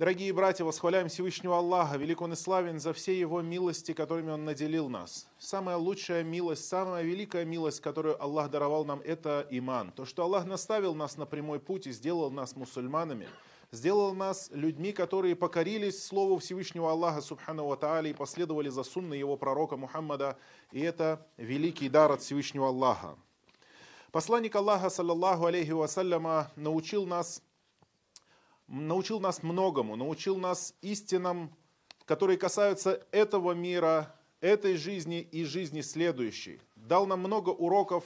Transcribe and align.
Дорогие 0.00 0.32
братья, 0.32 0.64
восхваляем 0.64 1.08
Всевышнего 1.08 1.58
Аллаха, 1.58 1.98
велик 1.98 2.22
Он 2.22 2.32
и 2.32 2.34
славен 2.34 2.80
за 2.80 2.94
все 2.94 3.20
Его 3.20 3.42
милости, 3.42 3.92
которыми 3.92 4.30
Он 4.30 4.46
наделил 4.46 4.88
нас. 4.88 5.28
Самая 5.38 5.76
лучшая 5.76 6.22
милость, 6.22 6.66
самая 6.66 7.02
великая 7.02 7.44
милость, 7.44 7.82
которую 7.82 8.16
Аллах 8.22 8.50
даровал 8.50 8.86
нам, 8.86 9.02
это 9.04 9.46
иман. 9.50 9.92
То, 9.92 10.06
что 10.06 10.22
Аллах 10.22 10.46
наставил 10.46 10.94
нас 10.94 11.18
на 11.18 11.26
прямой 11.26 11.60
путь 11.60 11.86
и 11.86 11.92
сделал 11.92 12.30
нас 12.30 12.56
мусульманами, 12.56 13.28
сделал 13.72 14.14
нас 14.14 14.48
людьми, 14.54 14.92
которые 14.92 15.36
покорились 15.36 16.02
Слову 16.02 16.38
Всевышнего 16.38 16.90
Аллаха, 16.90 17.20
Субхану 17.20 17.66
Ва 17.66 18.00
и 18.00 18.14
последовали 18.14 18.70
за 18.70 18.84
сунной 18.84 19.18
Его 19.18 19.36
пророка 19.36 19.76
Мухаммада. 19.76 20.38
И 20.72 20.80
это 20.80 21.26
великий 21.36 21.90
дар 21.90 22.10
от 22.10 22.22
Всевышнего 22.22 22.68
Аллаха. 22.68 23.18
Посланник 24.12 24.56
Аллаха, 24.56 24.88
саллаллаху 24.88 25.44
алейхи 25.44 25.72
вассаляма, 25.72 26.50
научил 26.56 27.04
нас 27.04 27.42
научил 28.70 29.20
нас 29.20 29.42
многому, 29.42 29.96
научил 29.96 30.38
нас 30.38 30.74
истинам, 30.80 31.54
которые 32.04 32.38
касаются 32.38 33.04
этого 33.10 33.52
мира, 33.52 34.14
этой 34.40 34.76
жизни 34.76 35.20
и 35.20 35.44
жизни 35.44 35.80
следующей. 35.80 36.60
Дал 36.76 37.06
нам 37.06 37.20
много 37.20 37.50
уроков, 37.50 38.04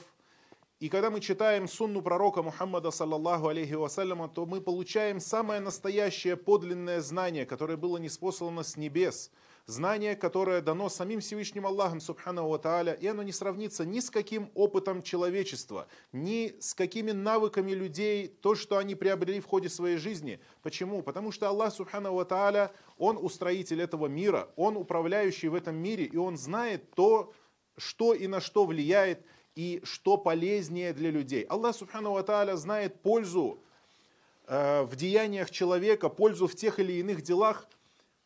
и 0.79 0.89
когда 0.89 1.09
мы 1.09 1.21
читаем 1.21 1.67
сунну 1.67 2.01
пророка 2.01 2.43
Мухаммада, 2.43 2.91
саллаллаху 2.91 3.47
алейхи 3.47 3.73
вассаляма, 3.73 4.27
то 4.27 4.45
мы 4.45 4.61
получаем 4.61 5.19
самое 5.19 5.59
настоящее 5.59 6.35
подлинное 6.35 7.01
знание, 7.01 7.45
которое 7.45 7.77
было 7.77 7.97
неспослано 7.97 8.63
с 8.63 8.77
небес– 8.77 9.31
знание, 9.65 10.15
которое 10.15 10.61
дано 10.61 10.89
самим 10.89 11.19
Всевышним 11.19 11.65
Аллахом, 11.65 11.99
Субхану 11.99 12.47
Ва 12.47 12.59
Тааля, 12.59 12.93
и 12.93 13.07
оно 13.07 13.23
не 13.23 13.31
сравнится 13.31 13.85
ни 13.85 13.99
с 13.99 14.09
каким 14.09 14.51
опытом 14.53 15.01
человечества, 15.01 15.87
ни 16.11 16.55
с 16.59 16.73
какими 16.73 17.11
навыками 17.11 17.71
людей, 17.71 18.27
то, 18.27 18.55
что 18.55 18.77
они 18.77 18.95
приобрели 18.95 19.39
в 19.39 19.45
ходе 19.45 19.69
своей 19.69 19.97
жизни. 19.97 20.39
Почему? 20.61 21.01
Потому 21.01 21.31
что 21.31 21.49
Аллах, 21.49 21.73
Субхану 21.73 22.13
Ва 22.13 22.25
Тааля, 22.25 22.71
Он 22.97 23.17
устроитель 23.17 23.81
этого 23.81 24.07
мира, 24.07 24.49
Он 24.55 24.77
управляющий 24.77 25.47
в 25.47 25.55
этом 25.55 25.75
мире, 25.75 26.05
и 26.05 26.17
Он 26.17 26.37
знает 26.37 26.91
то, 26.91 27.33
что 27.77 28.13
и 28.13 28.27
на 28.27 28.39
что 28.39 28.65
влияет, 28.65 29.25
и 29.55 29.81
что 29.83 30.17
полезнее 30.17 30.93
для 30.93 31.09
людей. 31.09 31.43
Аллах, 31.43 31.75
Субхану 31.75 32.11
Ва 32.11 32.57
знает 32.57 33.01
пользу 33.01 33.59
э, 34.47 34.83
в 34.83 34.95
деяниях 34.95 35.49
человека, 35.49 36.09
пользу 36.09 36.47
в 36.47 36.55
тех 36.55 36.79
или 36.79 36.93
иных 36.93 37.21
делах, 37.21 37.67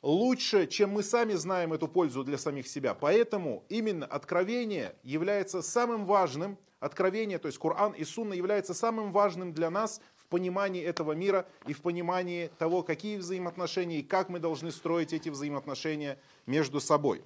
лучше, 0.01 0.67
чем 0.67 0.91
мы 0.91 1.03
сами 1.03 1.33
знаем 1.33 1.73
эту 1.73 1.87
пользу 1.87 2.23
для 2.23 2.37
самих 2.37 2.67
себя. 2.67 2.93
Поэтому 2.93 3.63
именно 3.69 4.05
откровение 4.05 4.95
является 5.03 5.61
самым 5.61 6.05
важным, 6.05 6.57
откровение, 6.79 7.37
то 7.37 7.47
есть 7.47 7.57
Коран 7.57 7.91
и 7.91 8.03
Сунна 8.03 8.33
является 8.33 8.73
самым 8.73 9.11
важным 9.11 9.53
для 9.53 9.69
нас 9.69 10.01
в 10.17 10.27
понимании 10.27 10.83
этого 10.83 11.11
мира 11.11 11.45
и 11.67 11.73
в 11.73 11.81
понимании 11.81 12.49
того, 12.57 12.83
какие 12.83 13.17
взаимоотношения 13.17 13.99
и 13.99 14.03
как 14.03 14.29
мы 14.29 14.39
должны 14.39 14.71
строить 14.71 15.13
эти 15.13 15.29
взаимоотношения 15.29 16.17
между 16.45 16.79
собой. 16.79 17.21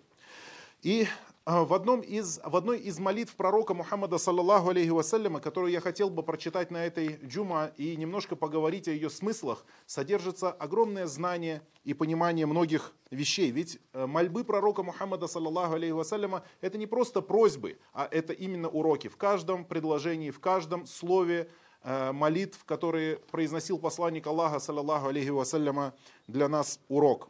И 0.81 1.07
в, 1.45 1.73
одном 1.73 1.99
из, 1.99 2.39
в 2.43 2.55
одной 2.55 2.79
из 2.79 2.99
молитв 2.99 3.35
пророка 3.35 3.73
Мухаммада, 3.73 4.17
саллаллаху 4.17 4.69
алейхи 4.69 4.91
вассаляма, 4.91 5.41
которую 5.41 5.73
я 5.73 5.81
хотел 5.81 6.09
бы 6.09 6.23
прочитать 6.23 6.71
на 6.71 6.85
этой 6.85 7.19
джума 7.25 7.71
и 7.75 7.97
немножко 7.97 8.37
поговорить 8.37 8.87
о 8.87 8.91
ее 8.91 9.09
смыслах, 9.09 9.65
содержится 9.85 10.51
огромное 10.51 11.05
знание 11.05 11.61
и 11.83 11.93
понимание 11.93 12.45
многих 12.45 12.93
вещей. 13.11 13.51
Ведь 13.51 13.77
э, 13.91 14.05
мольбы 14.05 14.45
пророка 14.45 14.83
Мухаммада, 14.83 15.27
саллаллаху 15.27 15.73
алейхи 15.73 15.91
вассаляма, 15.91 16.43
это 16.61 16.77
не 16.77 16.87
просто 16.87 17.21
просьбы, 17.21 17.77
а 17.91 18.07
это 18.09 18.31
именно 18.31 18.69
уроки. 18.69 19.09
В 19.09 19.17
каждом 19.17 19.65
предложении, 19.65 20.31
в 20.31 20.39
каждом 20.39 20.85
слове 20.85 21.49
э, 21.83 22.13
молитв, 22.13 22.63
которые 22.63 23.17
произносил 23.17 23.79
посланник 23.79 24.25
Аллаха, 24.27 24.59
саллаллаху 24.59 25.07
алейхи 25.07 25.29
вассаляма, 25.29 25.93
для 26.27 26.47
нас 26.47 26.79
урок. 26.87 27.27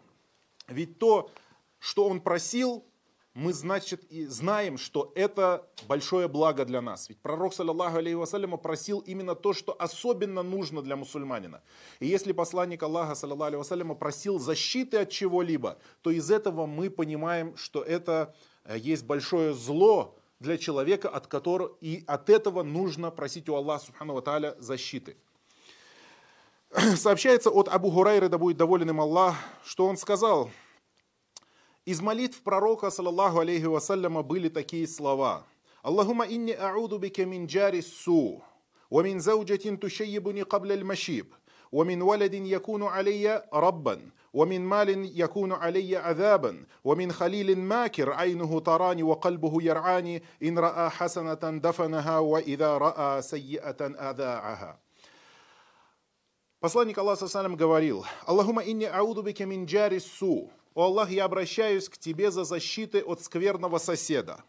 Ведь 0.68 1.00
то, 1.00 1.32
что 1.80 2.08
он 2.08 2.22
просил, 2.22 2.86
мы, 3.34 3.52
значит, 3.52 4.04
и 4.12 4.26
знаем, 4.26 4.78
что 4.78 5.12
это 5.16 5.68
большое 5.88 6.28
благо 6.28 6.66
для 6.66 6.82
нас. 6.82 7.10
Ведь 7.10 7.20
пророк, 7.20 7.54
саллаллаху 7.54 7.98
алейхи 7.98 8.16
вассаляма, 8.16 8.58
просил 8.58 9.00
именно 9.00 9.34
то, 9.34 9.54
что 9.54 9.76
особенно 9.80 10.44
нужно 10.44 10.84
для 10.84 10.96
мусульманина. 10.96 11.62
И 12.00 12.06
если 12.06 12.32
посланник 12.32 12.84
Аллаха, 12.84 13.16
саллаллаху 13.16 13.48
алейхи 13.48 13.60
вассаляма, 13.60 13.96
просил 13.96 14.38
защиты 14.38 14.98
от 14.98 15.10
чего-либо, 15.10 15.80
то 16.02 16.12
из 16.12 16.30
этого 16.30 16.68
мы 16.68 16.92
понимаем, 16.92 17.58
что 17.58 17.82
это 17.82 18.36
э, 18.66 18.78
есть 18.78 19.04
большое 19.04 19.54
зло 19.54 20.16
для 20.40 20.60
человека, 20.60 21.10
от 21.10 21.26
которого, 21.26 21.76
и 21.82 22.04
от 22.06 22.30
этого 22.30 22.62
нужно 22.62 23.10
просить 23.10 23.50
у 23.50 23.56
Аллаха, 23.56 23.86
субхану 23.86 24.22
тааля, 24.22 24.56
защиты. 24.60 25.18
Сообщается 26.98 27.50
от 27.50 27.68
Абу 27.68 27.90
Хурайры, 27.90 28.30
да 28.30 28.38
будет 28.38 28.58
доволен 28.58 28.92
им 28.92 29.02
Аллах, 29.02 29.36
что 29.64 29.88
он 29.88 29.98
сказал– 29.98 30.52
из 31.85 32.01
молитв 32.01 32.43
пророка, 32.43 32.91
саллаллаху 32.91 33.41
алейхи 33.41 33.65
вассаляма, 33.65 34.23
были 34.23 34.49
такие 34.49 34.87
слова. 34.87 35.47
Аллахума 35.83 36.27
инни 36.27 36.53
ауду 36.53 36.99
бике 36.99 37.25
мин 37.25 37.47
джари 37.47 37.81
су, 37.81 38.43
ومن 38.91 39.19
زوجة 39.19 39.75
تشيبني 39.75 40.43
قبل 40.43 40.73
المشيب 40.73 41.27
ومن 41.73 42.03
ولد 42.03 42.35
يكون 42.35 42.83
علي 42.83 43.45
ربا 43.53 44.11
ومن 44.33 44.61
مال 44.61 45.21
يكون 45.21 45.53
علي 45.53 45.97
عذابا 45.97 46.67
ومن 46.85 47.13
خليل 47.13 47.59
ماكر 47.59 48.13
عينه 48.13 48.61
تراني 48.61 49.03
وقلبه 49.03 49.63
يرعاني 49.63 50.23
إن 50.43 50.59
رأى 50.59 50.91
حسنة 50.91 51.35
دفنها 51.35 52.19
وإذا 52.19 52.79
رأى 52.79 53.23
سيئة 53.23 54.11
أذاعها 54.11 54.81
Посланник 56.61 56.99
Аллаха 56.99 57.49
говорил, 57.51 58.05
Аллахума 58.27 58.65
инни 58.65 58.85
ауду 58.85 59.23
бике 59.23 59.47
мин 59.47 59.65
джари 59.65 60.01
су, 60.01 60.51
«О 60.76 60.86
Аллах, 60.86 61.12
я 61.12 61.26
обращаюсь 61.26 61.88
к 61.88 61.98
Тебе 61.98 62.32
за 62.32 62.44
защитой 62.44 63.02
от 63.02 63.22
скверного 63.22 63.78
соседа». 63.78 64.44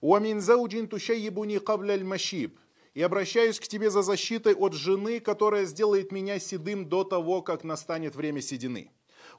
«Уамин 0.00 0.40
зауджин 0.40 0.88
тушайибуни 0.88 1.58
кабляль 1.58 2.04
машиб» 2.04 2.58
и 2.94 3.02
обращаюсь 3.02 3.58
к 3.58 3.66
тебе 3.66 3.90
за 3.90 4.02
защитой 4.02 4.54
от 4.54 4.72
жены, 4.72 5.20
которая 5.20 5.64
сделает 5.64 6.12
меня 6.12 6.38
седым 6.38 6.88
до 6.88 7.04
того, 7.04 7.42
как 7.42 7.64
настанет 7.64 8.14
время 8.14 8.40
седины. 8.40 8.90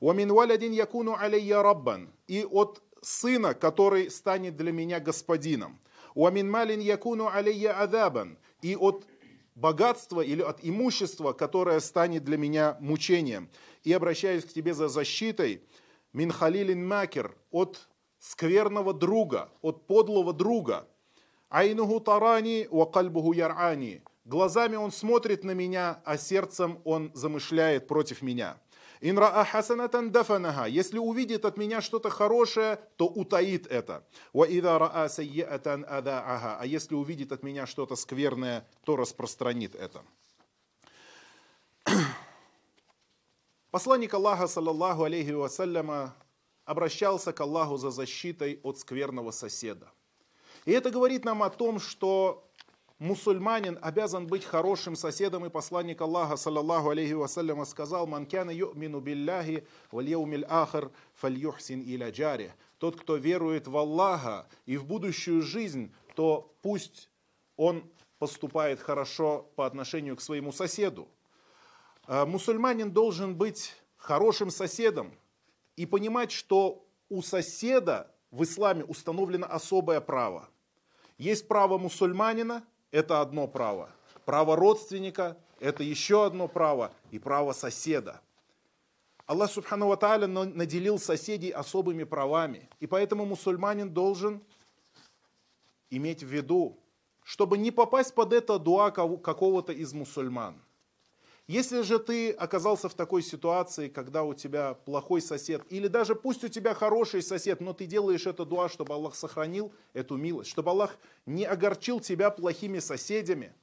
Уамин 0.02 0.34
валядин 0.34 0.74
якуну 0.74 1.16
алейя 1.16 1.64
раббан 1.64 2.10
и 2.28 2.44
от 2.44 2.82
сына, 3.02 3.54
который 3.54 4.12
станет 4.12 4.58
для 4.58 4.72
меня 4.72 5.00
господином. 5.00 5.80
Уамин 6.16 6.50
малин 6.50 6.82
якуну 6.82 7.28
алейя 7.28 7.80
адабан 7.80 8.38
и 8.62 8.76
от 8.76 9.06
богатства 9.56 10.22
или 10.22 10.42
от 10.42 10.60
имущества, 10.62 11.32
которое 11.32 11.80
станет 11.80 12.26
для 12.26 12.38
меня 12.38 12.78
мучением. 12.82 13.50
И 13.84 13.94
обращаюсь 13.94 14.44
к 14.44 14.52
тебе 14.52 14.74
за 14.74 14.90
защитой 14.90 15.62
Мин 16.16 16.32
халилин 16.32 16.88
макер, 16.88 17.36
от 17.52 17.90
скверного 18.20 18.94
друга, 18.94 19.50
от 19.62 19.86
подлого 19.86 20.32
друга. 20.32 20.88
Айнуху 21.50 22.00
тарани 22.00 22.70
ва 22.72 22.86
кальбуху 22.86 23.34
ярани. 23.34 24.02
Глазами 24.24 24.78
он 24.78 24.94
смотрит 24.94 25.44
на 25.44 25.52
меня, 25.52 26.00
а 26.06 26.18
сердцем 26.18 26.80
он 26.86 27.12
замышляет 27.14 27.88
против 27.88 28.22
меня. 28.22 28.58
Инра 29.02 29.44
хасанатан 29.44 30.10
дафанаха. 30.10 30.68
Если 30.68 31.00
увидит 31.00 31.44
от 31.44 31.58
меня 31.58 31.82
что-то 31.82 32.10
хорошее, 32.10 32.80
то 32.96 33.08
утаит 33.08 33.68
это. 33.68 34.06
А 34.34 35.10
если 36.64 36.96
увидит 36.96 37.34
от 37.34 37.44
меня 37.44 37.68
что-то 37.68 37.98
скверное, 37.98 38.66
то 38.86 38.96
распространит 38.96 39.76
это. 39.76 40.02
Посланник 43.76 44.14
Аллаха, 44.14 44.48
саллаллаху 44.48 45.04
алейхи 45.04 45.32
вассаляма, 45.32 46.16
обращался 46.64 47.34
к 47.34 47.42
Аллаху 47.42 47.76
за 47.76 47.92
защитой 47.92 48.62
от 48.64 48.80
скверного 48.80 49.32
соседа. 49.32 49.92
И 50.64 50.72
это 50.72 50.92
говорит 50.92 51.26
нам 51.26 51.44
о 51.44 51.50
том, 51.50 51.82
что 51.82 52.48
мусульманин 53.00 53.78
обязан 53.82 54.28
быть 54.28 54.46
хорошим 54.46 54.96
соседом, 54.96 55.46
и 55.46 55.50
посланник 55.50 56.00
Аллаха, 56.00 56.38
саллаллаху 56.38 56.92
алейхи 56.92 57.12
вассаляма, 57.12 57.66
сказал, 57.66 58.08
«Ман 58.08 58.26
кяна 58.26 58.52
ю'мину 58.52 59.02
билляхи 59.02 59.68
валь 59.92 60.08
яумил 60.08 60.46
ахар 60.48 60.90
фальюхсин 61.16 61.82
иля 61.82 62.12
джари». 62.12 62.54
Тот, 62.78 62.96
кто 62.96 63.18
верует 63.18 63.68
в 63.68 63.76
Аллаха 63.76 64.48
и 64.66 64.78
в 64.78 64.86
будущую 64.86 65.42
жизнь, 65.42 65.94
то 66.16 66.50
пусть 66.62 67.10
он 67.58 67.84
поступает 68.20 68.80
хорошо 68.80 69.50
по 69.58 69.66
отношению 69.66 70.16
к 70.16 70.22
своему 70.22 70.54
соседу. 70.54 71.10
Э, 72.08 72.26
мусульманин 72.26 72.92
должен 72.92 73.36
быть 73.36 73.74
хорошим 73.98 74.52
соседом 74.52 75.12
и 75.76 75.86
понимать, 75.86 76.32
что 76.32 76.86
у 77.10 77.22
соседа 77.22 78.12
в 78.32 78.44
исламе 78.44 78.84
установлено 78.84 79.48
особое 79.50 80.02
право. 80.02 80.50
Есть 81.18 81.48
право 81.48 81.78
мусульманина, 81.78 82.64
это 82.92 83.22
одно 83.22 83.48
право. 83.48 83.90
Право 84.26 84.56
родственника, 84.56 85.38
это 85.60 85.84
еще 85.84 86.26
одно 86.26 86.48
право. 86.48 86.94
И 87.12 87.20
право 87.20 87.54
соседа. 87.54 88.22
Аллах 89.26 89.52
Субхану 89.52 89.88
Ва 89.88 90.18
наделил 90.28 91.00
соседей 91.00 91.50
особыми 91.50 92.04
правами. 92.04 92.70
И 92.80 92.86
поэтому 92.86 93.26
мусульманин 93.26 93.90
должен 93.92 94.44
иметь 95.90 96.22
в 96.22 96.28
виду, 96.28 96.78
чтобы 97.24 97.58
не 97.58 97.72
попасть 97.72 98.14
под 98.14 98.34
это 98.34 98.60
дуа 98.60 98.92
какого-то 98.92 99.72
из 99.72 99.94
мусульман– 99.94 100.62
Если 101.48 101.82
же 101.84 102.00
ты 102.00 102.32
оказался 102.32 102.90
в 102.90 102.96
такой 102.96 103.22
ситуации, 103.22 103.88
когда 103.88 104.24
у 104.24 104.34
тебя 104.34 104.74
плохой 104.74 105.22
сосед, 105.22 105.62
или 105.70 105.88
даже 105.88 106.16
пусть 106.16 106.44
у 106.44 106.48
тебя 106.48 106.74
хороший 106.74 107.22
сосед, 107.22 107.62
но 107.62 107.74
ты 107.74 107.86
делаешь 107.86 108.26
это 108.26 108.46
дуа, 108.46 108.68
чтобы 108.68 108.96
Аллах 108.96 109.14
сохранил 109.14 109.72
эту 109.94 110.18
милость, 110.18 110.50
чтобы 110.50 110.72
Аллах 110.72 110.98
не 111.28 111.46
огорчил 111.46 112.00
тебя 112.00 112.32
плохими 112.32 112.80
соседями, 112.80 113.54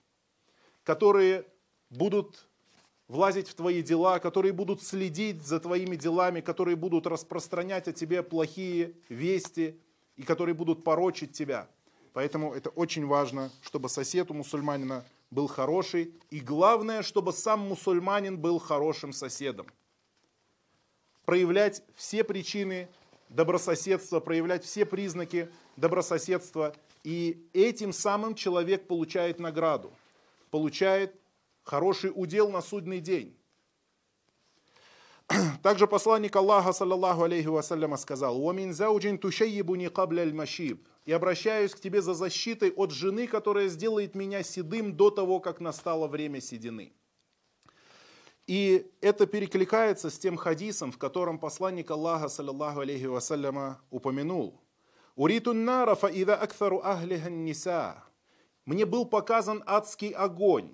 которые 0.84 1.44
будут 1.90 2.46
влазить 3.08 3.48
в 3.48 3.54
твои 3.54 3.82
дела, 3.82 4.20
которые 4.20 4.52
будут 4.52 4.80
следить 4.80 5.44
за 5.44 5.58
твоими 5.58 5.96
делами, 5.96 6.40
которые 6.40 6.76
будут 6.76 7.08
распространять 7.08 7.88
о 7.88 7.92
тебе 7.92 8.22
плохие 8.22 8.94
вести 9.08 9.80
и 10.16 10.22
которые 10.22 10.54
будут 10.54 10.84
порочить 10.84 11.32
тебя. 11.32 11.68
Поэтому 12.12 12.54
это 12.54 12.70
очень 12.70 13.06
важно, 13.06 13.50
чтобы 13.60 13.88
сосед 13.88 14.30
у 14.30 14.34
мусульманина 14.34 15.04
был 15.32 15.48
хороший. 15.48 16.14
И 16.30 16.40
главное, 16.40 17.02
чтобы 17.02 17.32
сам 17.32 17.60
мусульманин 17.60 18.38
был 18.38 18.58
хорошим 18.58 19.12
соседом. 19.12 19.66
Проявлять 21.24 21.82
все 21.96 22.22
причины 22.22 22.88
добрососедства, 23.30 24.20
проявлять 24.20 24.62
все 24.62 24.84
признаки 24.84 25.50
добрососедства. 25.76 26.76
И 27.02 27.48
этим 27.54 27.92
самым 27.92 28.34
человек 28.34 28.86
получает 28.86 29.40
награду, 29.40 29.90
получает 30.50 31.18
хороший 31.64 32.12
удел 32.14 32.50
на 32.50 32.60
судный 32.60 33.00
день. 33.00 33.34
Также 35.62 35.86
посланник 35.86 36.34
Аллаха, 36.36 36.72
саллаллаху 36.72 37.24
алейхи 37.24 37.46
вассаляма, 37.46 37.96
сказал, 37.96 38.42
«Уамин 38.42 38.72
зауджин 38.72 39.18
тушейбуни 39.18 39.88
кабля 39.88 40.22
аль-машиб» 40.22 40.86
и 41.04 41.12
обращаюсь 41.12 41.74
к 41.74 41.80
тебе 41.80 42.00
за 42.02 42.14
защитой 42.14 42.70
от 42.70 42.90
жены, 42.90 43.26
которая 43.26 43.68
сделает 43.68 44.14
меня 44.14 44.42
седым 44.42 44.96
до 44.96 45.10
того, 45.10 45.40
как 45.40 45.60
настало 45.60 46.06
время 46.06 46.40
седины. 46.40 46.92
И 48.46 48.90
это 49.00 49.26
перекликается 49.26 50.10
с 50.10 50.18
тем 50.18 50.36
хадисом, 50.36 50.90
в 50.92 50.98
котором 50.98 51.38
посланник 51.38 51.90
Аллаха, 51.90 52.28
саллаллаху 52.28 52.80
алейхи 52.80 53.04
вассаляма, 53.04 53.80
упомянул. 53.90 54.60
«Уритун 55.14 55.64
нара 55.64 55.94
фаида 55.94 56.36
акфару 56.36 56.80
ахлихан 56.82 57.44
ниса». 57.44 58.02
Мне 58.64 58.86
был 58.86 59.06
показан 59.06 59.62
адский 59.66 60.10
огонь, 60.10 60.70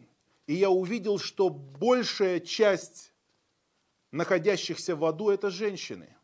и 0.46 0.54
я 0.54 0.70
увидел, 0.70 1.18
что 1.18 1.48
большая 1.48 2.38
часть 2.38 3.12
находящихся 4.10 4.96
в 4.96 5.04
аду 5.04 5.30
это 5.30 5.50
женщины. 5.50 6.16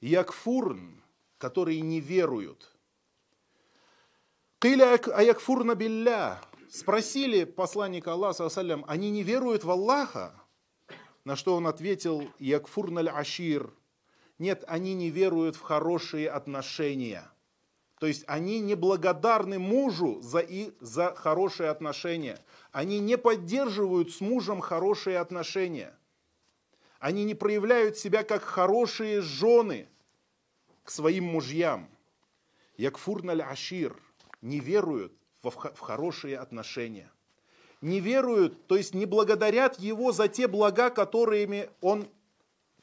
Якфурн, 0.00 1.02
которые 1.38 1.80
не 1.80 2.00
веруют– 2.00 2.70
Кыля 4.64 4.94
аякфурна 4.94 5.74
билля. 5.74 6.40
Спросили 6.70 7.44
посланника 7.44 8.14
Аллаха, 8.14 8.48
салям, 8.48 8.82
они 8.88 9.10
не 9.10 9.22
веруют 9.22 9.62
в 9.62 9.70
Аллаха? 9.70 10.42
На 11.24 11.36
что 11.36 11.54
он 11.54 11.66
ответил, 11.66 12.26
якфурналь 12.38 13.10
ашир. 13.10 13.70
Нет, 14.38 14.64
они 14.66 14.94
не 14.94 15.10
веруют 15.10 15.56
в 15.56 15.60
хорошие 15.60 16.30
отношения. 16.30 17.30
То 18.00 18.06
есть 18.06 18.24
они 18.26 18.60
не 18.60 18.74
благодарны 18.74 19.58
мужу 19.58 20.22
за, 20.22 20.38
и, 20.38 20.72
за 20.80 21.14
хорошие 21.14 21.68
отношения. 21.68 22.42
Они 22.72 23.00
не 23.00 23.18
поддерживают 23.18 24.12
с 24.12 24.22
мужем 24.22 24.62
хорошие 24.62 25.18
отношения. 25.18 25.94
Они 27.04 27.24
не 27.24 27.34
проявляют 27.34 27.98
себя 27.98 28.24
как 28.24 28.42
хорошие 28.42 29.20
жены 29.20 29.86
к 30.84 30.90
своим 30.90 31.24
мужьям. 31.24 31.90
Якфурналь 32.78 33.42
ашир 33.42 33.94
не 34.40 34.58
веруют 34.58 35.12
в 35.42 35.50
хорошие 35.80 36.38
отношения. 36.38 37.12
Не 37.82 38.00
веруют, 38.00 38.66
то 38.68 38.76
есть 38.76 38.94
не 38.94 39.04
благодарят 39.04 39.78
его 39.78 40.12
за 40.12 40.28
те 40.28 40.48
блага, 40.48 40.88
которыми 40.88 41.68
он, 41.82 42.08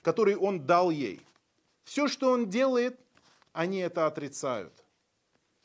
которые 0.03 0.37
он 0.37 0.67
дал 0.67 0.91
ей. 0.91 1.19
Все, 1.83 2.07
что 2.07 2.29
он 2.29 2.47
делает, 2.47 2.99
они 3.53 3.79
это 3.79 4.05
отрицают. 4.05 4.83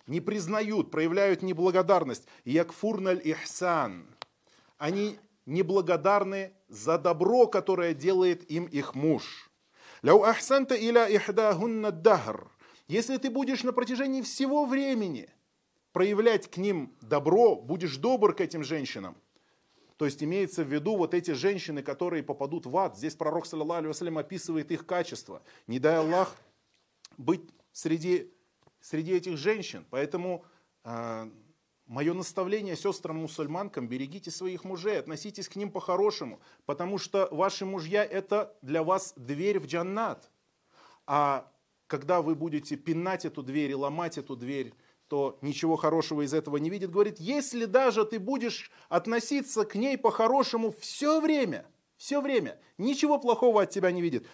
Не 0.06 0.22
признают, 0.22 0.90
проявляют 0.90 1.42
неблагодарность. 1.42 2.26
Якфурналь 2.46 3.20
ихсан. 3.22 4.06
Они 4.78 5.18
неблагодарны 5.46 6.52
за 6.68 6.98
добро, 6.98 7.46
которое 7.46 7.94
делает 7.94 8.50
им 8.50 8.66
их 8.66 8.94
муж. 8.94 9.50
Ляу 10.02 10.22
ахсанта 10.22 10.74
иля 10.74 11.06
ихдахунна 11.08 11.90
дахр. 11.90 12.50
Если 12.88 13.16
ты 13.16 13.30
будешь 13.30 13.64
на 13.64 13.72
протяжении 13.72 14.22
всего 14.22 14.66
времени 14.66 15.28
проявлять 15.92 16.50
к 16.50 16.56
ним 16.58 16.94
добро, 17.00 17.56
будешь 17.56 17.96
добр 17.96 18.34
к 18.34 18.40
этим 18.40 18.62
женщинам. 18.62 19.16
То 19.96 20.04
есть 20.04 20.22
имеется 20.22 20.62
в 20.62 20.68
виду 20.68 20.96
вот 20.96 21.14
эти 21.14 21.30
женщины, 21.30 21.82
которые 21.82 22.22
попадут 22.22 22.66
в 22.66 22.76
ад. 22.76 22.96
Здесь 22.96 23.14
пророк, 23.14 23.46
саллиллаху 23.46 23.88
алейhi 23.88 24.20
описывает 24.20 24.70
их 24.70 24.84
качество. 24.84 25.42
Не 25.66 25.78
дай 25.78 25.96
Аллах 25.96 26.36
быть 27.16 27.40
среди, 27.72 28.30
среди 28.80 29.12
этих 29.12 29.38
женщин. 29.38 29.86
Поэтому 29.88 30.44
э, 30.84 31.30
мое 31.96 32.12
наставление 32.12 32.76
сестрам 32.76 33.16
мусульманкам, 33.16 33.88
берегите 33.88 34.30
своих 34.30 34.64
мужей, 34.64 34.98
относитесь 34.98 35.48
к 35.48 35.56
ним 35.56 35.70
по-хорошему, 35.70 36.40
потому 36.66 36.98
что 36.98 37.26
ваши 37.30 37.64
мужья 37.64 38.04
это 38.04 38.54
для 38.60 38.82
вас 38.82 39.14
дверь 39.16 39.58
в 39.60 39.66
джаннат. 39.66 40.30
А 41.06 41.50
когда 41.86 42.20
вы 42.20 42.34
будете 42.34 42.76
пинать 42.76 43.24
эту 43.24 43.42
дверь 43.42 43.70
и 43.70 43.74
ломать 43.74 44.18
эту 44.18 44.36
дверь, 44.36 44.74
то 45.08 45.38
ничего 45.40 45.76
хорошего 45.76 46.20
из 46.20 46.34
этого 46.34 46.58
не 46.58 46.68
видит, 46.68 46.90
говорит, 46.90 47.18
если 47.18 47.64
даже 47.64 48.04
ты 48.04 48.18
будешь 48.18 48.70
относиться 48.90 49.64
к 49.64 49.74
ней 49.74 49.96
по-хорошему 49.96 50.72
все 50.78 51.18
время, 51.18 51.64
все 51.96 52.20
время, 52.20 52.60
ничего 52.76 53.18
плохого 53.18 53.62
от 53.62 53.70
тебя 53.70 53.90
не 53.90 54.02
видит, 54.02 54.26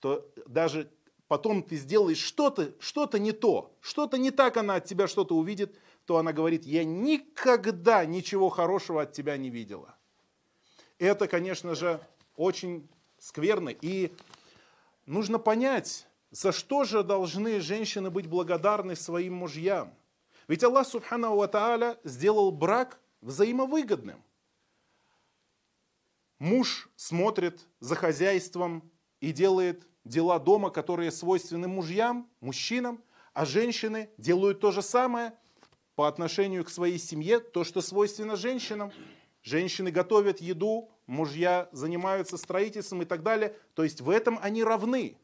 то 0.00 0.30
даже 0.46 0.90
потом 1.32 1.62
ты 1.62 1.76
сделаешь 1.76 2.18
что-то, 2.18 2.74
что-то 2.78 3.18
не 3.18 3.32
то, 3.32 3.74
что-то 3.80 4.18
не 4.18 4.30
так 4.30 4.58
она 4.58 4.74
от 4.74 4.84
тебя 4.84 5.08
что-то 5.08 5.34
увидит, 5.34 5.78
то 6.04 6.18
она 6.18 6.34
говорит, 6.34 6.66
я 6.66 6.84
никогда 6.84 8.04
ничего 8.04 8.50
хорошего 8.50 9.00
от 9.00 9.14
тебя 9.14 9.38
не 9.38 9.48
видела. 9.48 9.96
Это, 10.98 11.26
конечно 11.28 11.74
же, 11.74 12.06
очень 12.36 12.86
скверно. 13.18 13.70
И 13.70 14.12
нужно 15.06 15.38
понять, 15.38 16.06
за 16.30 16.52
что 16.52 16.84
же 16.84 17.02
должны 17.02 17.62
женщины 17.62 18.10
быть 18.10 18.26
благодарны 18.26 18.94
своим 18.94 19.32
мужьям. 19.32 19.94
Ведь 20.48 20.62
Аллах 20.62 20.86
Субхану 20.86 21.34
Ва 21.34 21.98
сделал 22.04 22.52
брак 22.52 23.00
взаимовыгодным. 23.22 24.22
Муж 26.38 26.90
смотрит 26.94 27.66
за 27.80 27.94
хозяйством 27.94 28.92
и 29.20 29.32
делает 29.32 29.88
дела 30.04 30.38
дома, 30.38 30.70
которые 30.70 31.10
свойственны 31.10 31.68
мужьям, 31.68 32.28
мужчинам, 32.40 33.02
а 33.32 33.44
женщины 33.44 34.10
делают 34.18 34.60
то 34.60 34.70
же 34.70 34.82
самое 34.82 35.32
по 35.94 36.08
отношению 36.08 36.64
к 36.64 36.70
своей 36.70 36.98
семье, 36.98 37.40
то, 37.40 37.64
что 37.64 37.80
свойственно 37.80 38.36
женщинам. 38.36 38.92
Женщины 39.42 39.90
готовят 39.90 40.40
еду, 40.40 40.90
мужья 41.06 41.68
занимаются 41.72 42.36
строительством 42.36 43.02
и 43.02 43.04
так 43.04 43.22
далее. 43.22 43.56
То 43.74 43.84
есть 43.84 44.00
в 44.00 44.10
этом 44.10 44.38
они 44.40 44.62
равны. 44.62 45.16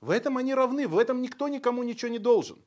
В 0.00 0.10
этом 0.10 0.36
они 0.36 0.52
равны, 0.52 0.88
в 0.88 0.98
этом 0.98 1.22
никто 1.22 1.48
никому 1.48 1.82
ничего 1.84 2.10
не 2.10 2.18
должен. 2.18 2.62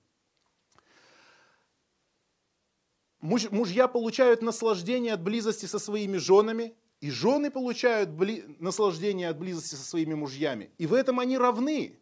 Муж, 3.19 3.49
мужья 3.49 3.87
получают 3.87 4.41
наслаждение 4.41 5.13
от 5.13 5.21
близости 5.21 5.65
со 5.65 5.79
своими 5.79 6.17
женами, 6.17 6.75
и 7.05 7.11
жены 7.11 7.51
получают 7.51 8.09
бли, 8.09 8.43
наслаждение 8.57 9.29
от 9.29 9.37
близости 9.37 9.75
со 9.75 9.83
своими 9.83 10.15
мужьями. 10.15 10.71
И 10.79 10.87
в 10.87 10.93
этом 10.95 11.19
они 11.19 11.37
равны. 11.37 11.99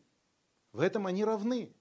В 0.72 0.80
этом 0.80 1.08
они 1.08 1.26
равны. 1.26 1.74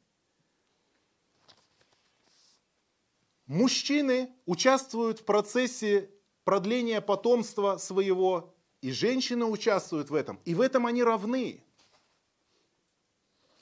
Мужчины 3.47 4.29
участвуют 4.45 5.21
в 5.21 5.25
процессе 5.25 6.11
продления 6.43 7.01
потомства 7.01 7.77
своего, 7.77 8.53
и 8.81 8.91
женщины 8.91 9.45
участвуют 9.45 10.11
в 10.11 10.17
этом, 10.17 10.41
и 10.45 10.57
в 10.57 10.61
этом 10.61 10.87
они 10.87 11.05
равны. 11.05 11.63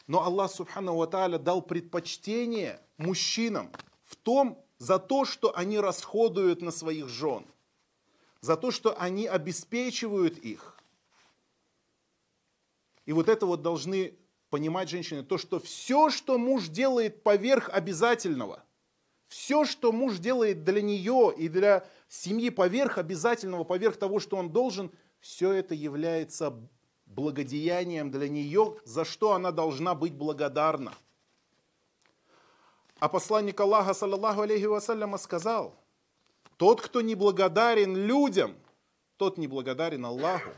Но 0.07 0.25
Аллах 0.25 0.51
Субхану 0.51 0.97
Ва 0.97 1.07
дал 1.39 1.61
предпочтение 1.61 2.81
мужчинам 2.97 3.71
в 4.05 4.17
том, 4.17 4.59
за 4.79 4.99
то, 4.99 5.27
что 5.27 5.55
они 5.55 5.79
расходуют 5.79 6.63
на 6.63 6.71
своих 6.71 7.11
жен, 7.11 7.45
за 8.41 8.57
то, 8.57 8.71
что 8.71 8.99
они 8.99 9.27
обеспечивают 9.27 10.39
их. 10.39 10.77
И 13.07 13.13
вот 13.13 13.29
это 13.29 13.47
вот 13.47 13.63
должны 13.63 14.15
понимать 14.51 14.89
женщины, 14.89 15.23
то, 15.23 15.39
что 15.39 15.61
все, 15.61 16.11
что 16.11 16.39
муж 16.39 16.69
делает 16.69 17.23
поверх 17.23 17.69
обязательного, 17.69 18.65
все, 19.29 19.65
что 19.65 19.93
муж 19.93 20.19
делает 20.19 20.65
для 20.65 20.83
нее 20.83 21.33
и 21.37 21.49
для 21.49 21.87
семьи 22.09 22.51
поверх 22.51 22.99
обязательного, 22.99 23.65
поверх 23.65 23.97
того, 23.97 24.21
что 24.21 24.37
он 24.37 24.51
должен– 24.51 24.91
все 25.21 25.53
это 25.53 25.75
является 25.75 26.55
благодеянием 27.07 28.11
для 28.11 28.29
нее, 28.29 28.77
за 28.85 29.05
что 29.05 29.33
она 29.33 29.53
должна 29.53 29.95
быть 29.95 30.15
благодарна. 30.15 30.95
А 32.99 33.09
посланник 33.09 33.59
Аллаха, 33.61 33.95
саллаллаху 33.95 34.43
алейхи 34.43 34.65
вассаляма, 34.65 35.19
сказал, 35.19 35.75
Тот, 36.61 36.83
кто 36.83 37.01
не 37.01 37.15
благодарен 37.15 37.97
людям, 37.97 38.55
тот 39.17 39.39
не 39.39 39.47
благодарен 39.49 40.05
Аллаху. 40.05 40.51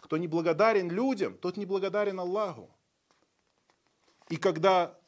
Кто 0.00 0.16
не 0.16 0.26
благодарен 0.26 0.90
людям, 0.90 1.38
тот 1.38 1.56
не 1.56 1.64
благодарен 1.64 2.18
Аллаху. 2.18 2.68
И 4.30 4.36
когда 4.36 4.98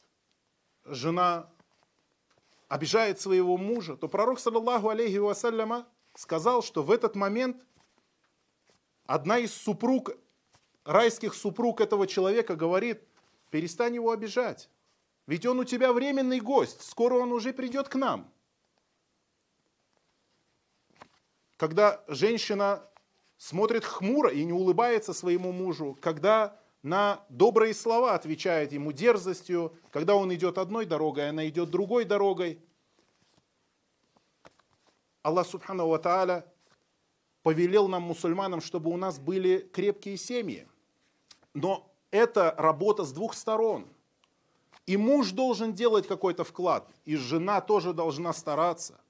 жена 0.84 1.50
обижает 2.68 3.18
своего 3.18 3.56
мужа, 3.56 3.96
то 3.96 4.06
пророк, 4.06 4.38
саллаллаху 4.38 4.88
алейхи 4.88 5.16
вассаляма, 5.16 5.84
сказал, 6.14 6.62
что 6.62 6.84
в 6.84 6.92
этот 6.92 7.16
момент 7.16 7.66
одна 9.04 9.38
из 9.38 9.52
супруг, 9.52 10.12
райских 10.84 11.34
супруг 11.34 11.80
этого 11.80 12.06
человека 12.06 12.54
говорит, 12.54 13.02
перестань 13.50 13.96
его 13.96 14.12
обижать. 14.12 14.70
Ведь 15.26 15.44
он 15.44 15.58
у 15.58 15.64
тебя 15.64 15.92
временный 15.92 16.38
гость, 16.38 16.88
скоро 16.88 17.14
он 17.14 17.32
уже 17.32 17.52
придет 17.52 17.88
к 17.88 17.96
нам. 17.96 18.32
Когда 21.60 22.02
женщина 22.08 22.82
смотрит 23.36 23.84
хмуро 23.84 24.30
и 24.30 24.46
не 24.46 24.52
улыбается 24.54 25.12
своему 25.12 25.52
мужу, 25.52 25.94
когда 26.00 26.58
на 26.82 27.22
добрые 27.28 27.74
слова 27.74 28.14
отвечает 28.14 28.72
ему 28.72 28.92
дерзостью, 28.92 29.76
когда 29.90 30.14
он 30.14 30.34
идет 30.34 30.56
одной 30.56 30.86
дорогой, 30.86 31.28
она 31.28 31.46
идет 31.46 31.68
другой 31.68 32.06
дорогой. 32.06 32.62
Аллах 35.20 35.46
Субхану 35.46 35.86
Ва 35.86 35.98
Тааля 35.98 36.46
повелел 37.42 37.88
нам, 37.88 38.04
мусульманам, 38.04 38.62
чтобы 38.62 38.90
у 38.90 38.96
нас 38.96 39.18
были 39.18 39.58
крепкие 39.58 40.16
семьи. 40.16 40.66
Но 41.52 41.92
это 42.10 42.54
работа 42.56 43.04
с 43.04 43.12
двух 43.12 43.34
сторон. 43.34 43.86
И 44.86 44.96
муж 44.96 45.32
должен 45.32 45.74
делать 45.74 46.08
какой-то 46.08 46.42
вклад, 46.42 46.88
и 47.04 47.16
жена 47.16 47.60
тоже 47.60 47.92
должна 47.92 48.32
стараться– 48.32 48.98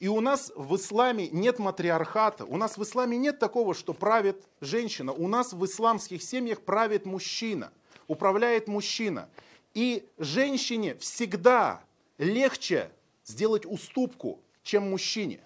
и 0.00 0.06
у 0.06 0.20
нас 0.20 0.52
в 0.54 0.76
исламе 0.76 1.28
нет 1.30 1.58
матриархата, 1.58 2.44
у 2.44 2.56
нас 2.56 2.78
в 2.78 2.82
исламе 2.82 3.18
нет 3.18 3.38
такого, 3.38 3.74
что 3.74 3.92
правит 3.92 4.44
женщина. 4.60 5.12
У 5.12 5.26
нас 5.26 5.52
в 5.52 5.64
исламских 5.64 6.22
семьях 6.22 6.60
правит 6.60 7.04
мужчина, 7.04 7.72
управляет 8.06 8.68
мужчина. 8.68 9.28
И 9.74 10.08
женщине 10.18 10.94
всегда 10.96 11.82
легче 12.16 12.90
сделать 13.24 13.66
уступку, 13.66 14.40
чем 14.62 14.90
мужчине. 14.90 15.40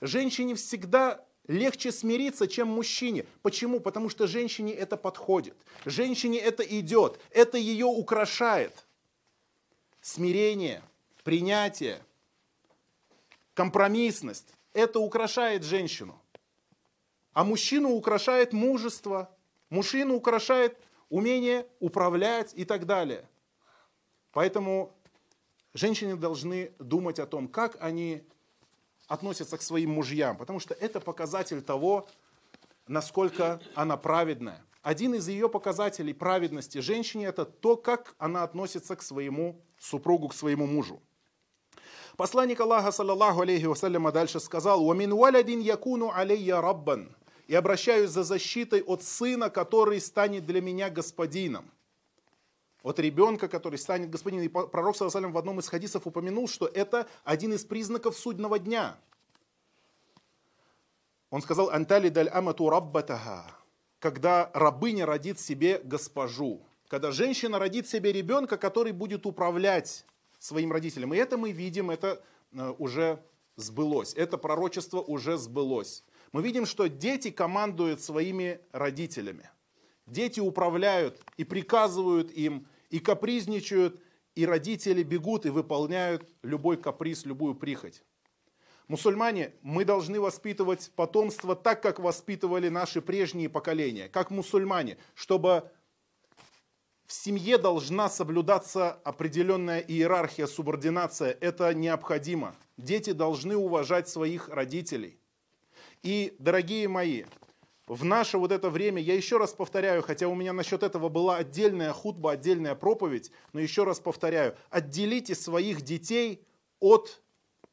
Женщине 0.00 0.54
всегда 0.54 1.24
легче 1.48 1.90
смириться, 1.90 2.46
чем 2.46 2.68
мужчине. 2.68 3.26
Почему? 3.42 3.80
Потому 3.80 4.10
что 4.10 4.28
женщине 4.28 4.74
это 4.74 4.96
подходит. 4.96 5.56
Женщине 5.84 6.38
это 6.38 6.62
идет, 6.62 7.18
это 7.30 7.58
ее 7.58 7.86
украшает. 7.86 8.86
Смирение, 10.00 10.82
принятие, 11.24 12.00
компромиссность. 13.58 14.54
Это 14.72 15.00
украшает 15.00 15.64
женщину. 15.64 16.22
А 17.32 17.42
мужчину 17.42 17.90
украшает 17.90 18.52
мужество, 18.52 19.36
мужчину 19.68 20.14
украшает 20.14 20.78
умение 21.08 21.66
управлять 21.80 22.52
и 22.54 22.64
так 22.64 22.86
далее. 22.86 23.28
Поэтому 24.30 24.94
женщины 25.74 26.14
должны 26.14 26.70
думать 26.78 27.18
о 27.18 27.26
том, 27.26 27.48
как 27.48 27.76
они 27.80 28.22
относятся 29.08 29.58
к 29.58 29.62
своим 29.62 29.90
мужьям, 29.90 30.36
потому 30.36 30.60
что 30.60 30.74
это 30.74 31.00
показатель 31.00 31.60
того, 31.60 32.06
насколько 32.86 33.60
она 33.74 33.96
праведная. 33.96 34.64
Один 34.82 35.16
из 35.16 35.26
ее 35.26 35.48
показателей 35.48 36.14
праведности 36.14 36.78
женщине 36.78 37.26
это 37.26 37.44
то, 37.44 37.74
как 37.76 38.14
она 38.18 38.44
относится 38.44 38.94
к 38.94 39.02
своему 39.02 39.60
супругу, 39.80 40.28
к 40.28 40.34
своему 40.34 40.68
мужу. 40.68 41.02
Посланник 42.18 42.58
Аллаха, 42.60 42.90
саллаллаху 42.90 43.42
алейхи 43.42 43.66
вассаляма, 43.66 44.10
дальше 44.10 44.40
сказал, 44.40 44.84
«Вамин 44.84 45.14
валядин 45.14 45.60
якуну 45.60 46.10
алейя 46.12 46.60
раббан» 46.60 47.14
и 47.46 47.54
обращаюсь 47.54 48.10
за 48.10 48.24
защитой 48.24 48.82
от 48.82 49.04
сына, 49.04 49.50
который 49.50 50.00
станет 50.00 50.44
для 50.44 50.60
меня 50.60 50.90
господином. 50.90 51.70
От 52.82 52.98
ребенка, 52.98 53.46
который 53.46 53.78
станет 53.78 54.10
господином. 54.10 54.44
И 54.44 54.48
пророк 54.48 54.96
Саласалям 54.96 55.32
в 55.32 55.38
одном 55.38 55.60
из 55.60 55.68
хадисов 55.68 56.08
упомянул, 56.08 56.48
что 56.48 56.66
это 56.66 57.06
один 57.22 57.52
из 57.52 57.64
признаков 57.64 58.16
судного 58.16 58.58
дня. 58.58 58.98
Он 61.30 61.40
сказал, 61.40 61.70
«Антали 61.70 62.08
даль 62.08 62.28
амату 62.30 62.68
раббатаха», 62.68 63.46
когда 64.00 64.50
рабыня 64.54 65.06
родит 65.06 65.38
себе 65.38 65.80
госпожу. 65.84 66.66
Когда 66.88 67.12
женщина 67.12 67.60
родит 67.60 67.86
себе 67.86 68.10
ребенка, 68.10 68.56
который 68.56 68.90
будет 68.90 69.24
управлять 69.24 70.04
своим 70.38 70.72
родителям. 70.72 71.14
И 71.14 71.16
это 71.16 71.36
мы 71.36 71.52
видим, 71.52 71.90
это 71.90 72.22
э, 72.52 72.74
уже 72.78 73.22
сбылось. 73.56 74.14
Это 74.14 74.38
пророчество 74.38 75.00
уже 75.00 75.36
сбылось. 75.36 76.04
Мы 76.32 76.42
видим, 76.42 76.66
что 76.66 76.88
дети 76.88 77.30
командуют 77.30 78.00
своими 78.00 78.60
родителями. 78.72 79.50
Дети 80.06 80.40
управляют 80.40 81.20
и 81.36 81.44
приказывают 81.44 82.30
им, 82.30 82.66
и 82.90 82.98
капризничают, 82.98 84.00
и 84.34 84.46
родители 84.46 85.02
бегут 85.02 85.46
и 85.46 85.50
выполняют 85.50 86.28
любой 86.42 86.76
каприз, 86.76 87.26
любую 87.26 87.54
прихоть. 87.54 88.04
Мусульмане, 88.86 89.52
мы 89.60 89.84
должны 89.84 90.18
воспитывать 90.18 90.90
потомство 90.96 91.54
так, 91.54 91.82
как 91.82 91.98
воспитывали 91.98 92.70
наши 92.70 93.02
прежние 93.02 93.50
поколения, 93.50 94.08
как 94.08 94.30
мусульмане, 94.30 94.96
чтобы 95.14 95.70
в 97.08 97.12
семье 97.14 97.56
должна 97.56 98.10
соблюдаться 98.10 98.92
определенная 99.02 99.80
иерархия, 99.80 100.46
субординация. 100.46 101.36
Это 101.40 101.72
необходимо. 101.72 102.54
Дети 102.76 103.12
должны 103.12 103.56
уважать 103.56 104.10
своих 104.10 104.50
родителей. 104.50 105.18
И, 106.02 106.36
дорогие 106.38 106.86
мои, 106.86 107.24
в 107.86 108.04
наше 108.04 108.36
вот 108.36 108.52
это 108.52 108.68
время, 108.68 109.00
я 109.00 109.14
еще 109.14 109.38
раз 109.38 109.54
повторяю, 109.54 110.02
хотя 110.02 110.28
у 110.28 110.34
меня 110.34 110.52
насчет 110.52 110.82
этого 110.82 111.08
была 111.08 111.38
отдельная 111.38 111.94
худба, 111.94 112.32
отдельная 112.32 112.74
проповедь, 112.74 113.32
но 113.54 113.60
еще 113.60 113.84
раз 113.84 114.00
повторяю, 114.00 114.54
отделите 114.68 115.34
своих 115.34 115.80
детей 115.80 116.46
от 116.78 117.22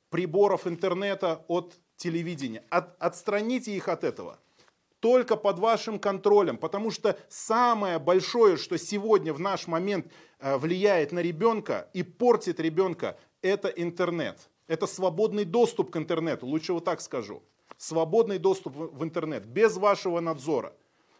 приборов 0.09 0.65
интернета, 0.65 1.43
от 1.49 1.75
телевидения, 1.97 2.63
от, 2.69 2.95
отстраните 2.99 3.75
их 3.75 3.89
от 3.89 4.05
этого 4.05 4.39
только 5.05 5.35
под 5.35 5.59
вашим 5.59 5.99
контролем, 5.99 6.57
потому 6.57 6.89
что 6.89 7.15
самое 7.29 7.99
большое, 7.99 8.57
что 8.57 8.75
сегодня 8.79 9.33
в 9.33 9.39
наш 9.39 9.67
момент 9.67 10.11
э, 10.39 10.57
влияет 10.57 11.11
на 11.11 11.19
ребенка 11.19 11.87
и 11.93 12.01
портит 12.01 12.59
ребенка, 12.59 13.15
это 13.43 13.67
интернет. 13.67 14.49
Это 14.65 14.87
свободный 14.87 15.45
доступ 15.45 15.91
к 15.91 15.97
интернету, 15.97 16.47
лучше 16.47 16.73
вот 16.73 16.85
так 16.85 17.01
скажу. 17.01 17.43
Свободный 17.77 18.39
доступ 18.39 18.75
в 18.75 19.03
интернет, 19.03 19.45
без 19.45 19.77
вашего 19.77 20.21
надзора. 20.21 20.73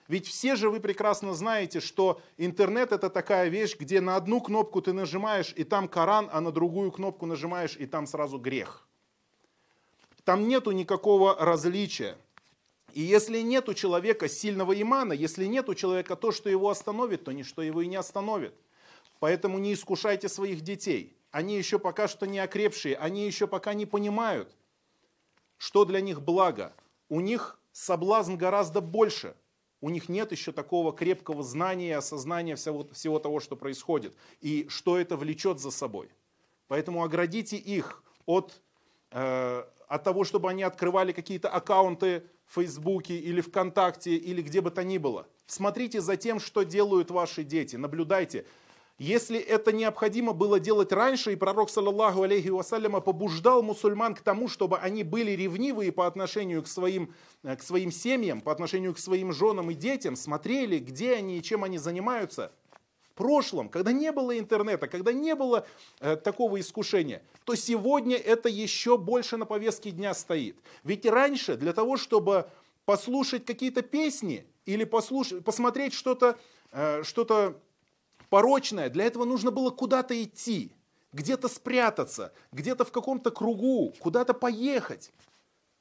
Ведь 0.07 0.25
все 0.25 0.55
же 0.55 0.71
вы 0.71 0.79
прекрасно 0.79 1.35
знаете, 1.35 1.79
что 1.79 2.19
интернет 2.37 2.91
это 2.91 3.11
такая 3.11 3.49
вещь, 3.49 3.77
где 3.77 4.01
на 4.01 4.15
одну 4.15 4.41
кнопку 4.41 4.81
ты 4.81 4.93
нажимаешь, 4.93 5.53
и 5.55 5.63
там 5.63 5.87
Коран, 5.87 6.27
а 6.31 6.41
на 6.41 6.51
другую 6.51 6.91
кнопку 6.91 7.27
нажимаешь, 7.27 7.77
и 7.77 7.85
там 7.85 8.07
сразу 8.07 8.39
грех. 8.39 8.87
Там 10.23 10.47
нету 10.47 10.71
никакого 10.71 11.35
различия. 11.35 12.17
И 12.95 13.01
если 13.01 13.41
нет 13.41 13.67
у 13.67 13.73
человека 13.73 14.29
сильного 14.29 14.81
имана, 14.81 15.11
если 15.11 15.43
нет 15.47 15.67
у 15.67 15.75
человека 15.75 16.15
то, 16.15 16.31
что 16.31 16.49
его 16.49 16.69
остановит, 16.69 17.25
то 17.25 17.33
ничто 17.33 17.61
его 17.61 17.81
и 17.81 17.87
не 17.87 17.97
остановит. 17.97 18.55
Поэтому 19.19 19.59
не 19.59 19.73
искушайте 19.73 20.29
своих 20.29 20.61
детей. 20.61 21.17
Они 21.29 21.57
еще 21.57 21.77
пока 21.77 22.07
что 22.07 22.25
не 22.25 22.39
окрепшие, 22.39 22.95
они 22.95 23.25
еще 23.25 23.47
пока 23.47 23.73
не 23.73 23.85
понимают, 23.85 24.55
что 25.57 25.83
для 25.83 25.99
них 25.99 26.21
благо. 26.21 26.73
У 27.09 27.19
них 27.19 27.59
соблазн 27.73 28.35
гораздо 28.35 28.79
больше. 28.79 29.35
У 29.81 29.89
них 29.89 30.07
нет 30.07 30.31
еще 30.31 30.53
такого 30.53 30.93
крепкого 30.93 31.43
знания 31.43 31.89
и 31.89 31.91
осознания 31.91 32.55
всего, 32.55 32.87
всего 32.93 33.19
того, 33.19 33.41
что 33.41 33.57
происходит. 33.57 34.15
И 34.39 34.67
что 34.69 34.97
это 34.97 35.17
влечет 35.17 35.59
за 35.59 35.71
собой. 35.71 36.09
Поэтому 36.69 37.03
оградите 37.03 37.57
их 37.57 38.01
от, 38.25 38.61
э, 39.11 39.65
от 39.89 40.03
того, 40.05 40.23
чтобы 40.23 40.49
они 40.49 40.63
открывали 40.63 41.11
какие-то 41.11 41.49
аккаунты 41.49 42.23
в 42.47 42.55
Фейсбуке 42.55 43.17
или 43.17 43.41
ВКонтакте 43.41 44.15
или 44.15 44.41
где 44.41 44.61
бы 44.61 44.71
то 44.71 44.83
ни 44.83 44.97
было. 44.97 45.27
Смотрите 45.47 46.01
за 46.01 46.17
тем, 46.17 46.39
что 46.39 46.63
делают 46.63 47.11
ваши 47.11 47.43
дети, 47.43 47.75
наблюдайте. 47.75 48.45
Если 48.97 49.37
это 49.37 49.73
необходимо 49.73 50.31
было 50.31 50.57
делать 50.57 50.93
раньше, 50.93 51.33
и 51.33 51.35
пророк, 51.35 51.69
саллаллаху 51.69 52.23
алейхи 52.23 52.47
вассаляма, 52.47 53.01
побуждал 53.01 53.61
мусульман 53.61 54.15
к 54.15 54.21
тому, 54.21 54.47
чтобы 54.47 54.77
они 54.77 55.03
были 55.03 55.31
ревнивые 55.31 55.91
по 55.91 56.07
отношению 56.07 56.63
к 56.63 56.67
своим, 56.67 57.13
э, 57.43 57.57
к 57.57 57.61
своим 57.61 57.91
семьям, 57.91 58.39
по 58.39 58.53
отношению 58.53 58.93
к 58.93 58.99
своим 58.99 59.33
женам 59.33 59.69
и 59.69 59.73
детям, 59.73 60.15
смотрели, 60.15 60.79
где 60.79 61.15
они 61.15 61.37
и 61.37 61.43
чем 61.43 61.65
они 61.65 61.77
занимаются– 61.77 62.53
прошлом, 63.15 63.69
когда 63.69 63.91
не 63.91 64.11
было 64.11 64.37
интернета, 64.37 64.87
когда 64.87 65.11
не 65.11 65.33
было 65.35 65.65
э, 65.99 66.15
такого 66.15 66.59
искушения, 66.59 67.23
то 67.45 67.55
сегодня 67.55 68.17
это 68.17 68.49
еще 68.49 68.97
больше 68.97 69.37
на 69.37 69.45
повестке 69.45 69.91
дня 69.91 70.13
стоит. 70.13 70.57
Ведь 70.83 71.05
раньше 71.05 71.55
для 71.57 71.73
того, 71.73 71.97
чтобы 71.97 72.49
послушать 72.85 73.45
какие-то 73.45 73.81
песни 73.81 74.45
или 74.65 74.83
послушать, 74.83 75.43
посмотреть 75.43 75.93
что-то 75.93 76.37
э, 76.71 77.03
что 77.03 77.59
порочное, 78.29 78.89
для 78.89 79.05
этого 79.05 79.25
нужно 79.25 79.51
было 79.51 79.71
куда-то 79.71 80.21
идти. 80.21 80.71
где-то 81.15 81.47
спрятаться, 81.47 82.33
где-то 82.51 82.83
в 82.83 82.91
каком-то 82.91 83.31
кругу, 83.31 83.93
куда-то 83.99 84.33
поехать, 84.33 85.11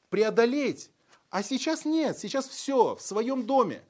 преодолеть. 0.09 0.91
А 1.31 1.43
сейчас 1.43 1.85
нет, 1.85 2.17
сейчас 2.19 2.49
все 2.49 2.95
в 2.95 3.03
своем 3.03 3.45
доме. 3.45 3.83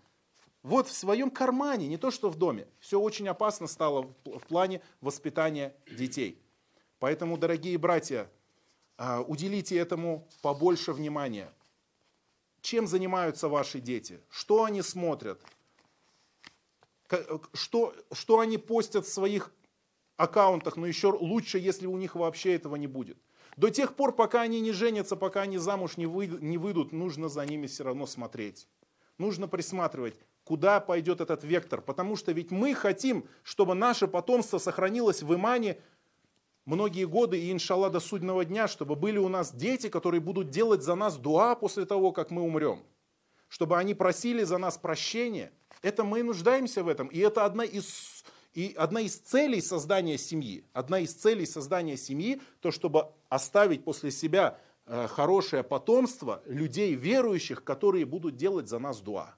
Вот 0.65 0.89
в 0.89 0.93
своем 0.95 1.31
кармане, 1.31 1.87
не 1.87 1.99
то 1.99 2.11
что 2.11 2.31
в 2.31 2.37
доме. 2.37 2.67
Все 2.81 2.99
очень 2.99 3.29
опасно 3.29 3.67
стало 3.67 4.15
в 4.25 4.47
плане 4.49 4.81
воспитания 5.03 5.77
детей. 5.91 6.43
Поэтому, 6.99 7.37
дорогие 7.37 7.77
братья, 7.77 8.31
а, 8.97 9.21
уделите 9.21 9.77
этому 9.77 10.27
побольше 10.41 10.95
внимания. 10.95 11.53
Чем 12.63 12.87
занимаются 12.87 13.49
ваши 13.49 13.79
дети? 13.79 14.21
Что 14.31 14.65
они 14.65 14.81
смотрят? 14.81 15.39
Что, 17.53 17.95
что 18.11 18.39
они 18.39 18.57
постят 18.57 19.05
в 19.05 19.13
своих 19.13 19.53
аккаунтах? 20.17 20.79
Но 20.79 20.87
еще 20.87 21.09
лучше, 21.09 21.59
если 21.59 21.87
у 21.87 21.99
них 21.99 22.15
вообще 22.15 22.55
этого 22.55 22.77
не 22.77 22.87
будет. 22.87 23.19
До 23.59 23.69
тех 23.69 23.95
пор, 23.95 24.17
пока 24.17 24.41
они 24.41 24.63
не 24.63 24.73
женятся, 24.73 25.15
пока 25.15 25.43
они 25.43 25.59
замуж 25.59 25.99
не 25.99 26.07
выйдут, 26.07 26.93
нужно 26.93 27.29
за 27.29 27.45
ними 27.45 27.67
все 27.67 27.85
равно 27.85 28.07
смотреть. 28.07 28.67
Нужно 29.19 29.47
присматривать, 29.47 30.17
куда 30.45 30.81
пойдет 30.81 31.21
этот 31.21 31.43
вектор. 31.43 31.81
Потому 31.81 32.17
что 32.17 32.33
ведь 32.33 32.51
мы 32.51 32.75
хотим, 32.75 33.27
чтобы 33.43 33.75
наше 33.75 34.07
потомство 34.07 34.59
сохранилось 34.59 35.23
в 35.23 35.35
имане 35.35 35.79
многие 36.67 37.07
годы 37.07 37.39
и, 37.39 37.51
иншалла, 37.51 37.91
до 37.91 38.01
судного 38.01 38.45
дня, 38.45 38.69
чтобы 38.69 38.95
были 38.95 39.19
у 39.19 39.29
нас 39.29 39.55
дети, 39.55 39.89
которые 39.89 40.21
будут 40.21 40.51
делать 40.51 40.83
за 40.83 40.95
нас 40.95 41.17
дуа 41.17 41.55
после 41.55 41.87
того, 41.87 42.13
как 42.13 42.31
мы 42.31 42.43
умрем. 42.43 42.85
Чтобы 43.49 43.79
они 43.79 43.95
просили 43.95 44.43
за 44.45 44.59
нас 44.59 44.79
прощения. 44.79 45.53
Это 45.83 46.05
мы 46.05 46.23
нуждаемся 46.23 46.83
в 46.83 46.89
этом. 46.89 47.09
И 47.09 47.19
это 47.19 47.45
одна 47.45 47.65
из, 47.65 48.25
и 48.53 48.75
одна 48.77 49.01
из 49.01 49.17
целей 49.17 49.61
создания 49.61 50.19
семьи. 50.19 50.65
Одна 50.73 51.01
из 51.01 51.15
целей 51.15 51.47
создания 51.47 51.97
семьи, 51.97 52.41
то, 52.61 52.71
чтобы 52.71 53.09
оставить 53.29 53.85
после 53.85 54.11
себя 54.11 54.59
э, 54.87 55.07
хорошее 55.09 55.63
потомство 55.63 56.43
людей 56.47 56.95
верующих, 56.95 57.65
которые 57.65 58.05
будут 58.05 58.37
делать 58.37 58.69
за 58.69 58.79
нас 58.79 59.01
дуа. 59.01 59.37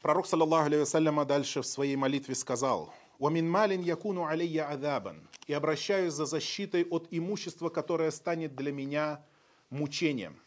Пророк, 0.00 0.26
саллаллаху 0.26 0.70
алейhi 0.70 1.24
дальше 1.26 1.60
в 1.60 1.66
своей 1.66 1.94
молитве 1.94 2.34
сказал, 2.34 2.90
«Вамин 3.18 3.50
малин 3.50 3.82
якуну 3.82 4.24
алейя 4.24 4.66
адабан» 4.66 5.28
и 5.46 5.52
обращаюсь 5.52 6.14
за 6.14 6.24
защитой 6.24 6.84
от 6.84 7.08
имущества, 7.10 7.68
которое 7.68 8.10
станет 8.10 8.56
для 8.56 8.72
меня 8.72 9.22
мучением. 9.68 10.40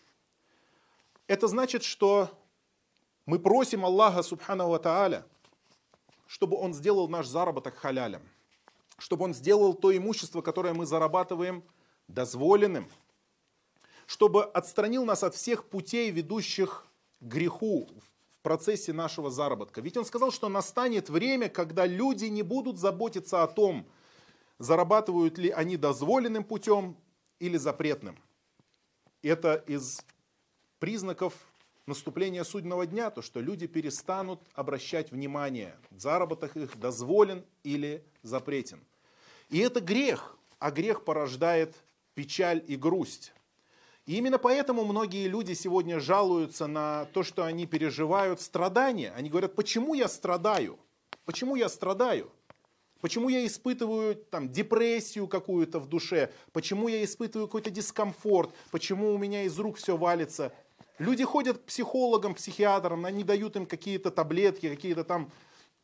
Это 1.28 1.48
значит, 1.48 1.84
что 1.84 2.32
мы 3.28 3.38
просим 3.38 3.86
Аллаха, 3.86 4.24
субхану 4.24 4.70
ва 4.70 4.80
тааля, 4.80 5.24
чтобы 6.26 6.58
Он 6.58 6.74
сделал 6.74 7.08
наш 7.08 7.28
заработок 7.28 7.76
халялем, 7.76 8.28
чтобы 8.98 9.26
Он 9.26 9.36
сделал 9.36 9.76
то 9.76 9.96
имущество, 9.96 10.42
которое 10.42 10.74
мы 10.74 10.88
зарабатываем, 10.88 11.64
дозволенным, 12.08 12.90
чтобы 14.08 14.46
отстранил 14.46 15.06
нас 15.06 15.22
от 15.24 15.36
всех 15.36 15.70
путей, 15.70 16.10
ведущих 16.10 16.88
к 17.20 17.24
греху 17.24 17.88
процессе 18.44 18.94
нашего 18.94 19.32
заработка. 19.32 19.82
Ведь 19.82 19.98
он 19.98 20.06
сказал, 20.06 20.32
что 20.32 20.50
настанет 20.50 21.10
время, 21.10 21.50
когда 21.50 21.86
люди 21.86 22.26
не 22.26 22.44
будут 22.44 22.78
заботиться 22.78 23.42
о 23.42 23.48
том, 23.48 23.88
зарабатывают 24.60 25.38
ли 25.38 25.50
они 25.50 25.78
дозволенным 25.78 26.44
путем 26.44 26.96
или 27.40 27.58
запретным. 27.58 28.20
Это 29.22 29.56
из 29.68 30.06
признаков 30.80 31.34
наступления 31.86 32.44
судного 32.44 32.86
дня, 32.86 33.10
то, 33.10 33.22
что 33.22 33.40
люди 33.40 33.68
перестанут 33.68 34.42
обращать 34.54 35.12
внимание, 35.12 35.76
заработок 35.92 36.56
их 36.56 36.78
дозволен 36.78 37.46
или 37.64 38.04
запретен. 38.22 38.80
И 39.50 39.60
это 39.60 39.82
грех, 39.82 40.38
а 40.60 40.72
грех 40.72 41.04
порождает 41.04 41.76
печаль 42.14 42.64
и 42.68 42.76
грусть. 42.76 43.34
И 44.06 44.18
именно 44.18 44.38
поэтому 44.38 44.84
многие 44.84 45.28
люди 45.28 45.54
сегодня 45.54 46.00
жалуются 46.00 46.68
на 46.68 47.06
то, 47.14 47.24
что 47.24 47.46
они 47.46 47.66
переживают 47.66 48.42
страдания. 48.42 49.14
Они 49.16 49.30
говорят, 49.30 49.56
почему 49.56 49.94
я 49.94 50.10
страдаю? 50.10 50.78
Почему 51.26 51.56
я 51.56 51.70
страдаю? 51.70 52.30
Почему 53.00 53.30
я 53.30 53.46
испытываю 53.46 54.16
там, 54.16 54.50
депрессию 54.50 55.28
какую-то 55.28 55.80
в 55.80 55.88
душе? 55.88 56.32
Почему 56.52 56.90
я 56.90 57.04
испытываю 57.04 57.48
какой-то 57.48 57.70
дискомфорт? 57.70 58.52
Почему 58.72 59.14
у 59.14 59.18
меня 59.18 59.44
из 59.44 59.58
рук 59.58 59.78
все 59.78 59.96
валится? 59.96 60.54
Люди 61.00 61.24
ходят 61.24 61.58
к 61.58 61.64
психологам, 61.64 62.36
психиатрам, 62.36 63.06
они 63.06 63.24
дают 63.24 63.56
им 63.56 63.66
какие-то 63.66 64.12
таблетки, 64.12 64.70
какие-то 64.70 65.04
там 65.04 65.32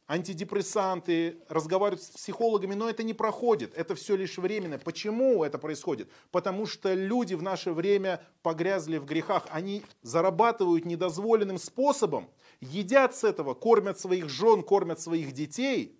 антидепрессанты, 0.10 1.38
разговаривают 1.50 2.02
с 2.02 2.10
психологами, 2.10 2.74
но 2.74 2.90
это 2.90 3.04
не 3.04 3.14
проходит, 3.14 3.78
это 3.78 3.94
все 3.94 4.16
лишь 4.16 4.40
временно. 4.40 4.80
Почему 4.80 5.44
это 5.44 5.60
происходит? 5.60 6.10
Потому 6.32 6.66
что 6.66 6.96
люди 6.96 7.36
в 7.36 7.44
наше 7.44 7.72
время 7.72 8.20
погрязли 8.42 8.98
в 8.98 9.06
грехах, 9.06 9.46
они 9.52 9.84
зарабатывают 10.02 10.86
недозволенным 10.86 11.60
способом, 11.60 12.28
едят 12.60 13.16
с 13.16 13.24
этого, 13.24 13.54
кормят 13.54 14.00
своих 14.00 14.30
жен, 14.30 14.64
кормят 14.64 15.00
своих 15.00 15.32
детей, 15.32 15.96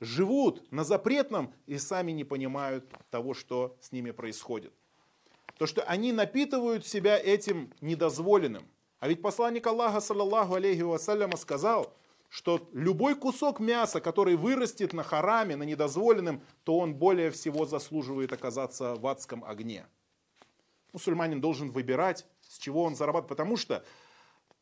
живут 0.00 0.70
на 0.72 0.82
запретном 0.82 1.54
и 1.66 1.78
сами 1.78 2.10
не 2.10 2.24
понимают 2.24 2.92
того, 3.10 3.32
что 3.32 3.76
с 3.80 3.92
ними 3.92 4.10
происходит. 4.10 4.72
То, 5.56 5.66
что 5.66 5.82
они 5.84 6.12
напитывают 6.12 6.84
себя 6.84 7.16
этим 7.16 7.72
недозволенным. 7.80 8.66
А 8.98 9.06
ведь 9.06 9.22
посланник 9.22 9.68
Аллаха, 9.68 10.00
саллаллаху 10.00 10.54
алейхи 10.54 10.80
вассаляма, 10.80 11.36
сказал– 11.36 11.94
что 12.36 12.68
любой 12.74 13.14
кусок 13.14 13.60
мяса, 13.60 13.98
который 13.98 14.36
вырастет 14.36 14.92
на 14.92 15.02
хараме, 15.02 15.56
на 15.56 15.62
недозволенном, 15.62 16.42
то 16.64 16.76
он 16.76 16.94
более 16.94 17.30
всего 17.30 17.64
заслуживает 17.64 18.30
оказаться 18.30 18.94
в 18.94 19.06
адском 19.06 19.42
огне. 19.42 19.86
Мусульманин 20.92 21.40
должен 21.40 21.70
выбирать, 21.70 22.26
с 22.42 22.58
чего 22.58 22.82
он 22.82 22.94
зарабатывает, 22.94 23.30
потому 23.30 23.56
что 23.56 23.86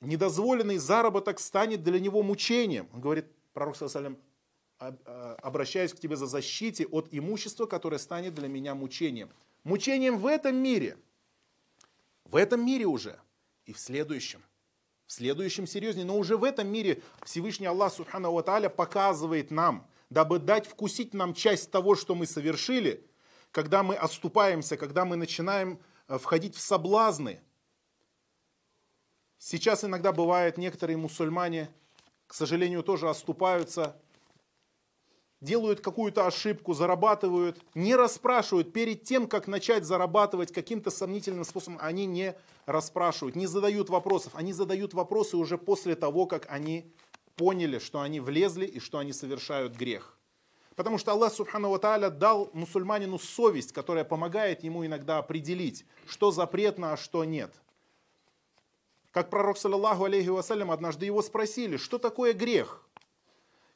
недозволенный 0.01 0.79
заработок 0.79 1.41
станет 1.41 1.83
для 1.83 1.99
него 1.99 2.23
мучением. 2.23 2.89
Он 2.93 3.01
говорит, 3.01 3.27
пророк 3.53 3.75
салям, 3.75 4.19
а, 4.79 5.37
обращаюсь 5.43 5.93
к 5.93 5.99
тебе 5.99 6.15
за 6.15 6.27
защите 6.27 6.87
от 6.87 7.09
имущества, 7.11 7.67
которое 7.67 7.99
станет 7.99 8.35
для 8.35 8.47
меня 8.47 8.77
мучением. 8.77 9.31
Мучением 9.65 10.19
в 10.19 10.29
этом 10.29 10.55
мире, 10.55 10.97
в 12.25 12.37
этом 12.37 12.65
мире 12.65 12.87
уже 12.87 13.19
и 13.65 13.73
в 13.73 13.81
следующем– 13.81 14.45
в 15.07 15.13
следующем 15.13 15.67
серьезнее. 15.67 16.07
Но 16.07 16.19
уже 16.19 16.37
в 16.37 16.45
этом 16.45 16.69
мире 16.69 17.03
Всевышний 17.25 17.67
Аллах 17.67 17.93
Субхану 17.93 18.41
Тааля 18.43 18.69
показывает 18.69 19.51
нам, 19.51 19.89
дабы 20.11 20.39
дать 20.39 20.67
вкусить 20.67 21.15
нам 21.15 21.35
часть 21.35 21.71
того, 21.71 21.95
что 21.95 22.15
мы 22.15 22.27
совершили, 22.27 23.07
когда 23.51 23.83
мы 23.83 23.95
отступаемся, 23.95 24.77
когда 24.77 25.05
мы 25.05 25.17
начинаем 25.17 25.81
э, 26.09 26.19
входить 26.19 26.57
в 26.57 26.61
соблазны. 26.61 27.41
Сейчас 29.39 29.85
иногда 29.85 30.13
бывает, 30.13 30.57
некоторые 30.57 30.97
мусульмане, 30.97 31.69
к 32.27 32.35
сожалению, 32.35 32.83
тоже 32.83 33.09
оступаются 33.09 34.01
делают 35.45 35.81
какую-то 35.81 36.27
ошибку, 36.27 36.75
зарабатывают, 36.75 37.61
не 37.75 37.95
расспрашивают 37.95 38.73
перед 38.73 39.05
тем, 39.05 39.29
как 39.29 39.47
начать 39.47 39.85
зарабатывать 39.85 40.53
каким-то 40.53 40.91
сомнительным 40.91 41.45
способом, 41.45 41.79
они 41.81 42.07
не 42.07 42.35
расспрашивают, 42.67 43.37
не 43.37 43.47
задают 43.47 43.91
вопросов, 43.91 44.33
они 44.35 44.53
задают 44.53 44.95
вопросы 44.95 45.37
уже 45.37 45.59
после 45.59 45.95
того, 45.95 46.27
как 46.27 46.47
они 46.51 46.93
поняли, 47.37 47.79
что 47.79 48.01
они 48.01 48.21
влезли 48.21 48.67
и 48.67 48.81
что 48.81 48.99
они 48.99 49.13
совершают 49.13 49.77
грех. 49.77 50.17
Потому 50.75 50.99
что 50.99 51.13
Аллах 51.13 51.33
Субхану 51.33 51.79
Тааля 51.79 52.11
дал 52.11 52.51
мусульманину 52.53 53.19
совесть, 53.19 53.73
которая 53.73 54.05
помогает 54.05 54.65
ему 54.65 54.85
иногда 54.85 55.19
определить, 55.19 55.85
что 56.07 56.33
запретно, 56.33 56.93
а 56.93 56.97
что 56.97 57.25
нет. 57.25 57.55
Как 59.13 59.31
пророк, 59.31 59.57
саллаллаху 59.57 60.05
алейхи 60.05 60.29
вассалям, 60.29 60.73
однажды 60.73 61.07
его 61.07 61.23
спросили, 61.23 61.77
что 61.77 61.99
такое 61.99 62.33
грех? 62.33 62.84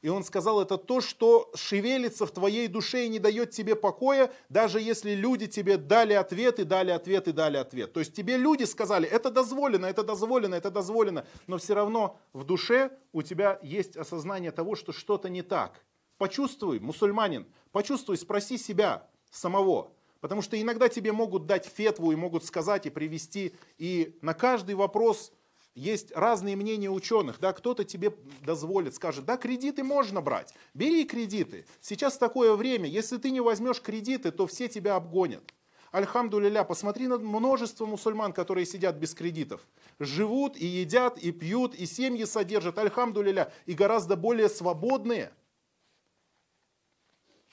И 0.01 0.07
он 0.07 0.23
сказал, 0.23 0.61
это 0.61 0.77
то, 0.77 1.01
что 1.01 1.51
шевелится 1.55 2.25
в 2.25 2.31
твоей 2.31 2.67
душе 2.67 3.05
и 3.05 3.09
не 3.09 3.19
дает 3.19 3.51
тебе 3.51 3.75
покоя, 3.75 4.31
даже 4.47 4.79
если 4.79 5.11
люди 5.11 5.45
тебе 5.45 5.75
дали 5.77 6.13
ответ 6.13 6.59
и 6.59 6.63
дали 6.63 6.91
ответ 6.91 7.27
и 7.27 7.33
дали 7.33 7.57
ответ. 7.57 7.91
То 7.91 7.99
есть 7.99 8.13
тебе 8.13 8.37
люди 8.37 8.63
сказали, 8.63 9.07
это 9.07 9.29
дозволено, 9.29 9.85
это 9.85 10.03
дозволено, 10.03 10.55
это 10.55 10.71
дозволено, 10.71 11.25
но 11.47 11.57
все 11.57 11.73
равно 11.73 12.17
в 12.31 12.45
душе 12.45 12.91
у 13.11 13.21
тебя 13.23 13.59
есть 13.61 13.97
осознание 13.97 14.51
того, 14.51 14.75
что 14.75 14.93
что-то 14.93 15.27
не 15.27 15.41
так. 15.41 15.83
Почувствуй, 16.17 16.79
мусульманин, 16.79 17.45
почувствуй, 17.71 18.17
спроси 18.17 18.57
себя 18.57 19.05
самого. 19.31 19.91
Потому 20.21 20.41
что 20.41 20.59
иногда 20.59 20.89
тебе 20.89 21.11
могут 21.11 21.45
дать 21.45 21.65
фетву 21.65 22.11
и 22.11 22.15
могут 22.15 22.43
сказать 22.45 22.85
и 22.85 22.89
привести, 22.89 23.53
и 23.77 24.17
на 24.21 24.33
каждый 24.33 24.75
вопрос 24.75 25.31
есть 25.75 26.11
разные 26.15 26.55
мнения 26.55 26.89
ученых, 26.89 27.39
да, 27.39 27.53
кто-то 27.53 27.83
тебе 27.83 28.13
дозволит, 28.41 28.95
скажет, 28.95 29.25
да, 29.25 29.37
кредиты 29.37 29.83
можно 29.83 30.21
брать, 30.21 30.53
бери 30.73 31.05
кредиты. 31.05 31.65
Сейчас 31.81 32.17
такое 32.17 32.55
время, 32.55 32.87
если 32.87 33.17
ты 33.17 33.31
не 33.31 33.41
возьмешь 33.41 33.81
кредиты, 33.81 34.31
то 34.31 34.47
все 34.47 34.67
тебя 34.67 34.95
обгонят. 34.95 35.43
Альхамдулиля, 35.91 36.63
посмотри 36.63 37.07
на 37.07 37.17
множество 37.17 37.85
мусульман, 37.85 38.31
которые 38.31 38.65
сидят 38.65 38.97
без 38.97 39.15
кредитов. 39.15 39.67
Живут 39.97 40.55
и 40.55 40.65
едят, 40.65 41.17
и 41.17 41.31
пьют, 41.31 41.73
и 41.73 41.85
семьи 41.85 42.25
содержат, 42.25 42.77
альхамдулиля, 42.77 43.51
и 43.65 43.73
гораздо 43.73 44.15
более 44.15 44.49
свободные. 44.49 45.31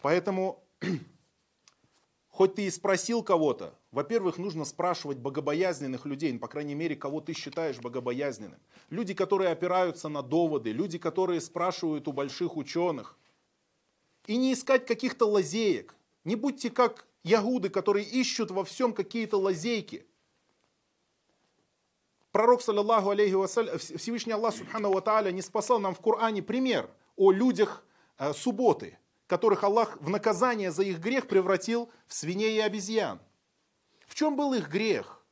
Поэтому 0.02 0.62
хоть 2.36 2.54
ты 2.54 2.66
и 2.66 2.70
спросил 2.70 3.22
кого-то, 3.22 3.72
во-первых, 3.92 4.36
нужно 4.36 4.66
спрашивать 4.66 5.16
богобоязненных 5.16 6.04
людей, 6.04 6.30
ну, 6.34 6.38
по 6.38 6.48
крайней 6.48 6.74
мере, 6.74 6.94
кого 6.94 7.22
ты 7.22 7.32
считаешь 7.32 7.78
богобоязненным. 7.78 8.60
Люди, 8.90 9.14
которые 9.14 9.52
опираются 9.52 10.10
на 10.10 10.20
доводы, 10.20 10.70
люди, 10.70 10.98
которые 10.98 11.40
спрашивают 11.40 12.08
у 12.08 12.12
больших 12.12 12.58
ученых. 12.58 13.16
И 14.26 14.36
не 14.36 14.52
искать 14.52 14.84
каких-то 14.84 15.24
лазеек. 15.24 15.94
Не 16.24 16.36
будьте 16.36 16.68
как 16.68 17.06
ягуды, 17.24 17.70
которые 17.70 18.04
ищут 18.04 18.50
во 18.50 18.64
всем 18.64 18.92
какие-то 18.92 19.38
лазейки. 19.38 20.04
Пророк, 22.32 22.60
саллаллаху 22.60 23.08
алейхи 23.08 23.32
вассалям, 23.32 23.78
Всевышний 23.78 24.34
Аллах, 24.34 24.54
субхану 24.54 24.92
ва 24.92 25.30
не 25.30 25.40
спасал 25.40 25.78
нам 25.78 25.94
в 25.94 26.00
Коране 26.00 26.42
пример 26.42 26.90
о 27.16 27.32
людях 27.32 27.82
э, 28.18 28.34
субботы, 28.34 28.98
которых 29.26 29.64
Аллах 29.64 29.96
в 30.00 30.08
наказание 30.08 30.70
за 30.70 30.82
их 30.82 30.98
грех 30.98 31.26
превратил 31.26 31.90
в 32.06 32.14
свиней 32.14 32.56
и 32.56 32.60
обезьян. 32.60 33.20
В 34.06 34.14
чем 34.14 34.36
был 34.36 34.54
их 34.54 34.68
грех? 34.68 35.24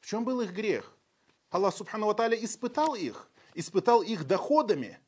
В 0.00 0.06
чем 0.06 0.24
был 0.24 0.40
их 0.40 0.52
грех? 0.52 0.96
Аллах 1.50 1.74
Субхану 1.74 2.06
Ва 2.06 2.14
испытал 2.34 2.94
их, 2.94 3.30
испытал 3.54 4.02
их 4.02 4.26
доходами. 4.26 4.98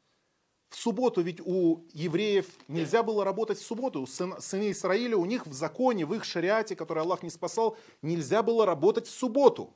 В 0.69 0.77
субботу 0.77 1.21
ведь 1.21 1.41
у 1.41 1.85
евреев 1.93 2.47
нельзя 2.69 3.03
было 3.03 3.25
работать 3.25 3.59
в 3.59 3.67
субботу. 3.67 4.07
Сын, 4.07 4.41
сыны 4.41 4.71
Израиля, 4.71 5.17
у 5.17 5.25
них 5.25 5.47
в 5.47 5.53
законе, 5.53 6.07
в 6.07 6.15
их 6.15 6.25
шариате, 6.25 6.77
который 6.77 7.03
Аллах 7.03 7.23
не 7.23 7.31
спасал, 7.31 7.77
нельзя 8.03 8.43
было 8.43 8.65
работать 8.65 9.09
в 9.09 9.11
субботу. 9.11 9.75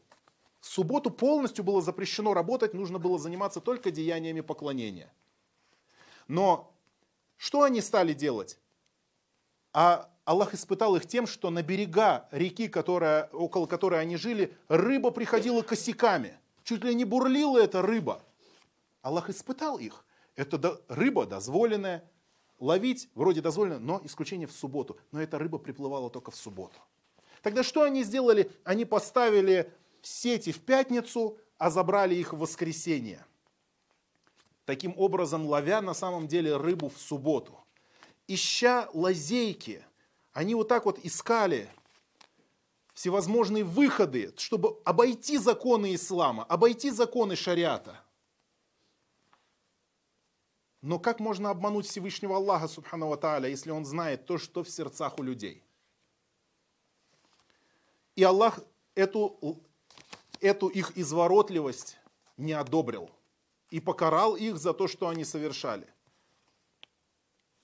В 0.61 0.67
субботу 0.67 1.11
полностью 1.11 1.65
было 1.65 1.83
запрещено 1.83 2.33
работать, 2.33 2.75
нужно 2.75 2.99
было 2.99 3.19
заниматься 3.19 3.61
только 3.61 3.91
деяниями 3.91 4.41
поклонения. 4.41 5.13
Но 6.29 6.74
что 7.37 7.63
они 7.63 7.81
стали 7.81 8.13
делать? 8.13 8.59
А 9.73 10.11
Аллах 10.25 10.55
испытал 10.55 10.97
их 10.97 11.07
тем, 11.07 11.27
что 11.27 11.51
на 11.51 11.63
берега 11.63 12.29
реки, 12.31 12.69
которая, 12.69 13.29
около 13.33 13.67
которой 13.67 14.01
они 14.01 14.17
жили, 14.17 14.57
рыба 14.69 15.11
приходила 15.11 15.63
косяками. 15.63 16.39
Чуть 16.63 16.83
ли 16.83 16.95
не 16.95 17.05
бурлила 17.05 17.59
эта 17.59 17.83
рыба. 17.83 18.23
Аллах 19.03 19.29
испытал 19.29 19.79
их. 19.79 20.05
Это 20.35 20.81
рыба 20.89 21.27
дозволенная. 21.27 22.11
Ловить 22.59 23.11
вроде 23.15 23.43
дозволено, 23.43 23.79
но 23.79 24.01
исключение 24.05 24.47
в 24.47 24.53
субботу. 24.53 24.97
Но 25.13 25.21
эта 25.21 25.39
рыба 25.39 25.59
приплывала 25.59 26.09
только 26.09 26.31
в 26.31 26.37
субботу. 26.37 26.79
Тогда 27.43 27.63
что 27.63 27.83
они 27.83 28.05
сделали? 28.05 28.51
Они 28.65 28.87
поставили 28.87 29.71
сети 30.01 30.53
в 30.53 30.61
пятницу, 30.61 31.37
а 31.59 31.69
забрали 31.69 32.15
их 32.15 32.33
в 32.33 32.39
воскресенье. 32.39 33.27
Таким 34.65 34.95
образом, 34.97 35.47
ловя 35.47 35.81
на 35.81 35.95
самом 35.95 36.27
деле 36.27 36.57
рыбу 36.57 36.89
в 36.89 36.99
субботу. 36.99 37.59
Ища 38.27 38.89
лазейки– 38.93 39.85
они 40.35 40.57
вот 40.57 40.67
так 40.69 40.85
вот 40.85 40.99
искали 41.05 41.71
всевозможные 42.93 43.63
выходы, 43.63 44.35
чтобы 44.37 44.81
обойти 44.85 45.39
законы 45.39 45.95
ислама, 45.95 46.43
обойти 46.45 46.91
законы 46.91 47.37
шариата. 47.37 48.01
Но 50.83 50.99
как 50.99 51.21
можно 51.21 51.51
обмануть 51.51 51.87
Всевышнего 51.87 52.37
Аллаха, 52.37 52.69
Субхану 52.69 53.17
Тааля, 53.17 53.49
если 53.49 53.71
он 53.71 53.85
знает 53.85 54.27
то, 54.27 54.37
что 54.37 54.65
в 54.65 54.69
сердцах 54.69 55.19
у 55.19 55.23
людей? 55.23 55.63
И 58.17 58.23
Аллах 58.25 58.59
эту, 58.97 59.63
эту 60.41 60.67
их 60.67 60.99
изворотливость 60.99 61.97
не 62.37 62.53
одобрил 62.53 63.09
и 63.75 63.81
покарал 63.81 64.37
их 64.37 64.57
за 64.57 64.73
то, 64.73 64.87
что 64.87 65.09
они 65.09 65.25
совершали. 65.25 65.89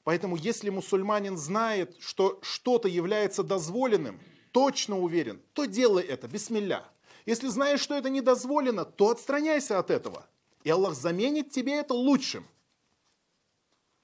Поэтому 0.02 0.34
если 0.34 0.68
мусульманин 0.68 1.36
знает, 1.36 1.96
что 2.00 2.40
что-то 2.42 2.88
является 2.88 3.44
дозволенным, 3.44 4.18
точно 4.50 4.98
уверен, 4.98 5.40
то 5.52 5.66
делай 5.66 6.02
это, 6.02 6.26
бисмилля. 6.26 6.84
Если 7.26 7.46
знаешь, 7.46 7.78
что 7.78 7.94
это 7.94 8.10
не 8.10 8.22
дозволено, 8.22 8.84
то 8.84 9.10
отстраняйся 9.10 9.78
от 9.78 9.92
этого. 9.92 10.26
И 10.64 10.70
Аллах 10.70 10.94
заменит 10.94 11.52
тебе 11.52 11.74
это 11.74 11.94
лучшим. 11.94 12.44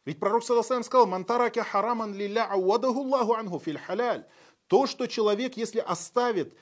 Ведь 0.04 0.20
пророк 0.20 0.44
Саласалам 0.44 0.84
сказал, 0.84 1.08
«Мантараки 1.08 1.58
хараман 1.58 2.14
лилля 2.14 2.46
ауадаху 2.48 3.00
Аллаху 3.00 3.34
анху 3.34 3.58
филь 3.58 3.78
халяль». 3.78 4.24
То, 4.68 4.86
что 4.86 5.08
человек, 5.08 5.56
если 5.56 5.80
оставит 5.80 6.56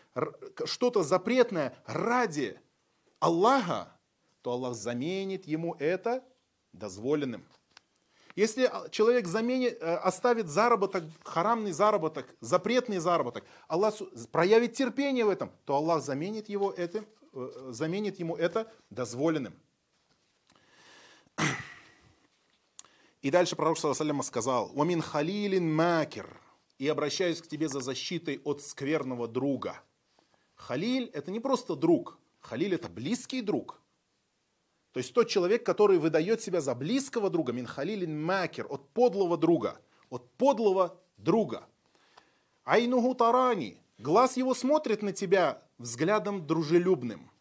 что-то 0.64 1.02
запретное 1.02 1.76
ради 1.85 2.59
Аллаха, 3.18 3.93
то 4.44 4.52
Аллах 4.52 4.74
заменит 4.74 5.46
ему 5.46 5.74
это 5.78 6.22
дозволенным. 6.74 7.46
Если 8.37 8.64
а, 8.64 8.90
человек 8.90 9.26
заменит, 9.26 9.78
э, 9.80 9.94
оставит 9.94 10.48
заработок, 10.48 11.04
харамный 11.22 11.72
заработок, 11.72 12.26
запретный 12.40 12.98
заработок, 12.98 13.44
Аллах 13.68 13.94
проявит 14.30 14.74
терпение 14.74 15.24
в 15.24 15.30
этом, 15.30 15.50
то 15.64 15.76
Аллах 15.76 16.02
заменит, 16.02 16.50
его 16.50 16.70
этим, 16.70 17.07
э, 17.33 17.70
заменит 17.70 18.18
ему 18.18 18.37
это 18.37 18.70
дозволенным. 18.90 19.54
И 23.22 23.30
дальше 23.30 23.57
пророк 23.57 23.78
Саласалям 23.78 24.22
сказал, 24.22 24.70
«Вамин 24.74 25.00
халилин 25.00 25.74
макер» 25.74 26.38
и 26.76 26.87
обращаюсь 26.87 27.40
к 27.40 27.48
тебе 27.48 27.68
за 27.68 27.80
защитой 27.80 28.42
от 28.44 28.61
скверного 28.61 29.26
друга. 29.26 29.80
Халиль– 30.54 31.07
это 31.14 31.30
не 31.30 31.40
просто 31.40 31.76
друг, 31.76 32.18
халиль– 32.40 32.74
это 32.74 32.90
близкий 32.90 33.40
друг– 33.40 33.80
то 34.94 34.98
есть 34.98 35.12
тот 35.12 35.28
человек, 35.28 35.66
который 35.66 35.98
выдает 35.98 36.40
себя 36.40 36.61
за 36.61 36.72
близкого 36.76 37.28
друга, 37.28 37.52
минхалилин 37.52 38.24
макер, 38.24 38.68
от 38.70 38.88
подлого 38.90 39.37
друга, 39.37 39.80
от 40.09 40.30
подлого 40.35 41.02
друга. 41.16 41.66
Айнуху 42.62 43.16
тарани, 43.16 43.83
глаз 43.98 44.37
его 44.37 44.54
смотрит 44.54 45.02
на 45.02 45.12
тебя 45.12 45.61
взглядом 45.78 46.46
дружелюбным. 46.46 47.33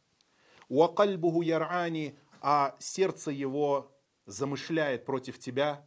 Уакальбуху 0.67 1.43
ярани, 1.43 2.17
а 2.41 2.75
сердце 2.79 3.29
его 3.29 3.91
замышляет 4.25 5.05
против 5.05 5.37
тебя 5.37 5.85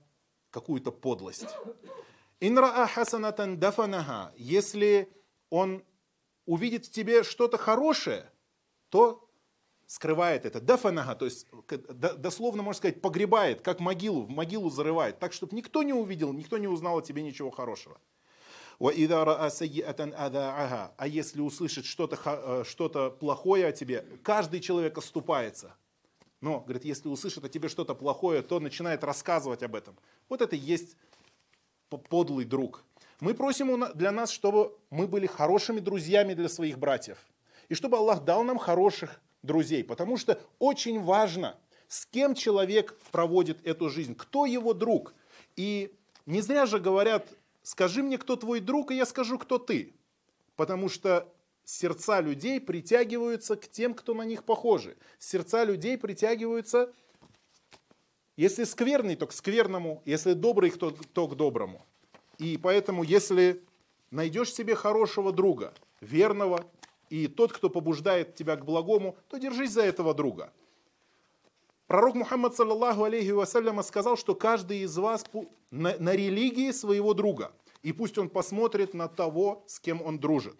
какую-то 0.50 0.92
подлость. 0.92 1.48
Инраа 2.38 2.86
хасанатан 2.86 3.58
дафанаха, 3.58 4.32
если 4.36 5.12
он 5.50 5.82
увидит 6.44 6.86
в 6.86 6.92
тебе 6.92 7.24
что-то 7.24 7.58
хорошее, 7.58 8.30
то 8.88 9.25
скрывает 9.86 10.44
это. 10.44 10.60
Дафанага, 10.60 11.14
то 11.14 11.24
есть 11.24 11.46
дословно 11.68 12.62
можно 12.62 12.78
сказать, 12.78 13.00
погребает, 13.00 13.60
как 13.60 13.80
могилу, 13.80 14.22
в 14.22 14.30
могилу 14.30 14.70
зарывает, 14.70 15.18
так, 15.18 15.32
чтобы 15.32 15.56
никто 15.56 15.82
не 15.82 15.92
увидел, 15.92 16.32
никто 16.32 16.58
не 16.58 16.68
узнал 16.68 16.98
о 16.98 17.02
тебе 17.02 17.22
ничего 17.22 17.50
хорошего. 17.50 17.98
А 18.78 18.90
если 21.06 21.40
услышит 21.40 21.86
что-то 21.86 22.18
э, 22.24 22.64
что 22.66 23.10
плохое 23.10 23.68
о 23.68 23.72
тебе, 23.72 24.04
каждый 24.22 24.60
человек 24.60 24.98
оступается. 24.98 25.74
Но, 26.42 26.60
говорит, 26.60 26.84
если 26.84 27.08
услышит 27.08 27.42
о 27.44 27.48
тебе 27.48 27.70
что-то 27.70 27.94
плохое, 27.94 28.42
то 28.42 28.60
начинает 28.60 29.02
рассказывать 29.02 29.62
об 29.62 29.74
этом. 29.74 29.96
Вот 30.28 30.42
это 30.42 30.56
и 30.56 30.58
есть 30.58 30.94
подлый 31.88 32.44
друг. 32.44 32.84
Мы 33.20 33.32
просим 33.32 33.86
для 33.94 34.12
нас, 34.12 34.30
чтобы 34.30 34.76
мы 34.90 35.06
были 35.06 35.26
хорошими 35.26 35.80
друзьями 35.80 36.34
для 36.34 36.50
своих 36.50 36.78
братьев. 36.78 37.16
И 37.70 37.74
чтобы 37.74 37.96
Аллах 37.96 38.24
дал 38.24 38.44
нам 38.44 38.58
хороших 38.58 39.22
друзей, 39.42 39.84
потому 39.84 40.16
что 40.16 40.40
очень 40.58 41.00
важно, 41.00 41.58
с 41.88 42.06
кем 42.06 42.34
человек 42.34 42.98
проводит 43.12 43.64
эту 43.66 43.88
жизнь, 43.88 44.14
кто 44.14 44.46
его 44.46 44.74
друг. 44.74 45.14
И 45.56 45.94
не 46.26 46.40
зря 46.40 46.66
же 46.66 46.80
говорят, 46.80 47.28
скажи 47.62 48.02
мне, 48.02 48.18
кто 48.18 48.36
твой 48.36 48.60
друг, 48.60 48.90
и 48.90 48.96
я 48.96 49.06
скажу, 49.06 49.38
кто 49.38 49.58
ты. 49.58 49.94
Потому 50.56 50.88
что 50.88 51.32
сердца 51.64 52.20
людей 52.20 52.60
притягиваются 52.60 53.56
к 53.56 53.68
тем, 53.68 53.94
кто 53.94 54.14
на 54.14 54.22
них 54.22 54.44
похожи. 54.44 54.96
Сердца 55.18 55.64
людей 55.64 55.96
притягиваются, 55.98 56.92
если 58.36 58.64
скверный, 58.64 59.16
то 59.16 59.26
к 59.26 59.32
скверному, 59.32 60.02
если 60.04 60.34
добрый, 60.34 60.70
то, 60.70 60.90
то 60.90 61.26
к 61.26 61.36
доброму. 61.36 61.84
И 62.38 62.58
поэтому, 62.58 63.02
если 63.02 63.62
найдешь 64.10 64.52
себе 64.52 64.74
хорошего 64.74 65.32
друга, 65.32 65.72
верного, 66.00 66.66
и 67.08 67.28
тот, 67.28 67.52
кто 67.52 67.70
побуждает 67.70 68.34
тебя 68.34 68.56
к 68.56 68.64
благому, 68.64 69.16
то 69.28 69.38
держись 69.38 69.72
за 69.72 69.82
этого 69.82 70.14
друга. 70.14 70.52
Пророк 71.86 72.16
Мухаммад, 72.16 72.56
саллаллаху 72.56 73.04
алейхи 73.04 73.30
вассаляма, 73.30 73.82
сказал, 73.82 74.16
что 74.16 74.34
каждый 74.34 74.80
из 74.80 74.96
вас 74.96 75.24
на, 75.70 75.96
на 75.98 76.16
религии 76.16 76.72
своего 76.72 77.14
друга. 77.14 77.52
И 77.82 77.92
пусть 77.92 78.18
он 78.18 78.28
посмотрит 78.28 78.92
на 78.94 79.06
того, 79.06 79.62
с 79.68 79.78
кем 79.78 80.02
он 80.02 80.18
дружит. 80.18 80.56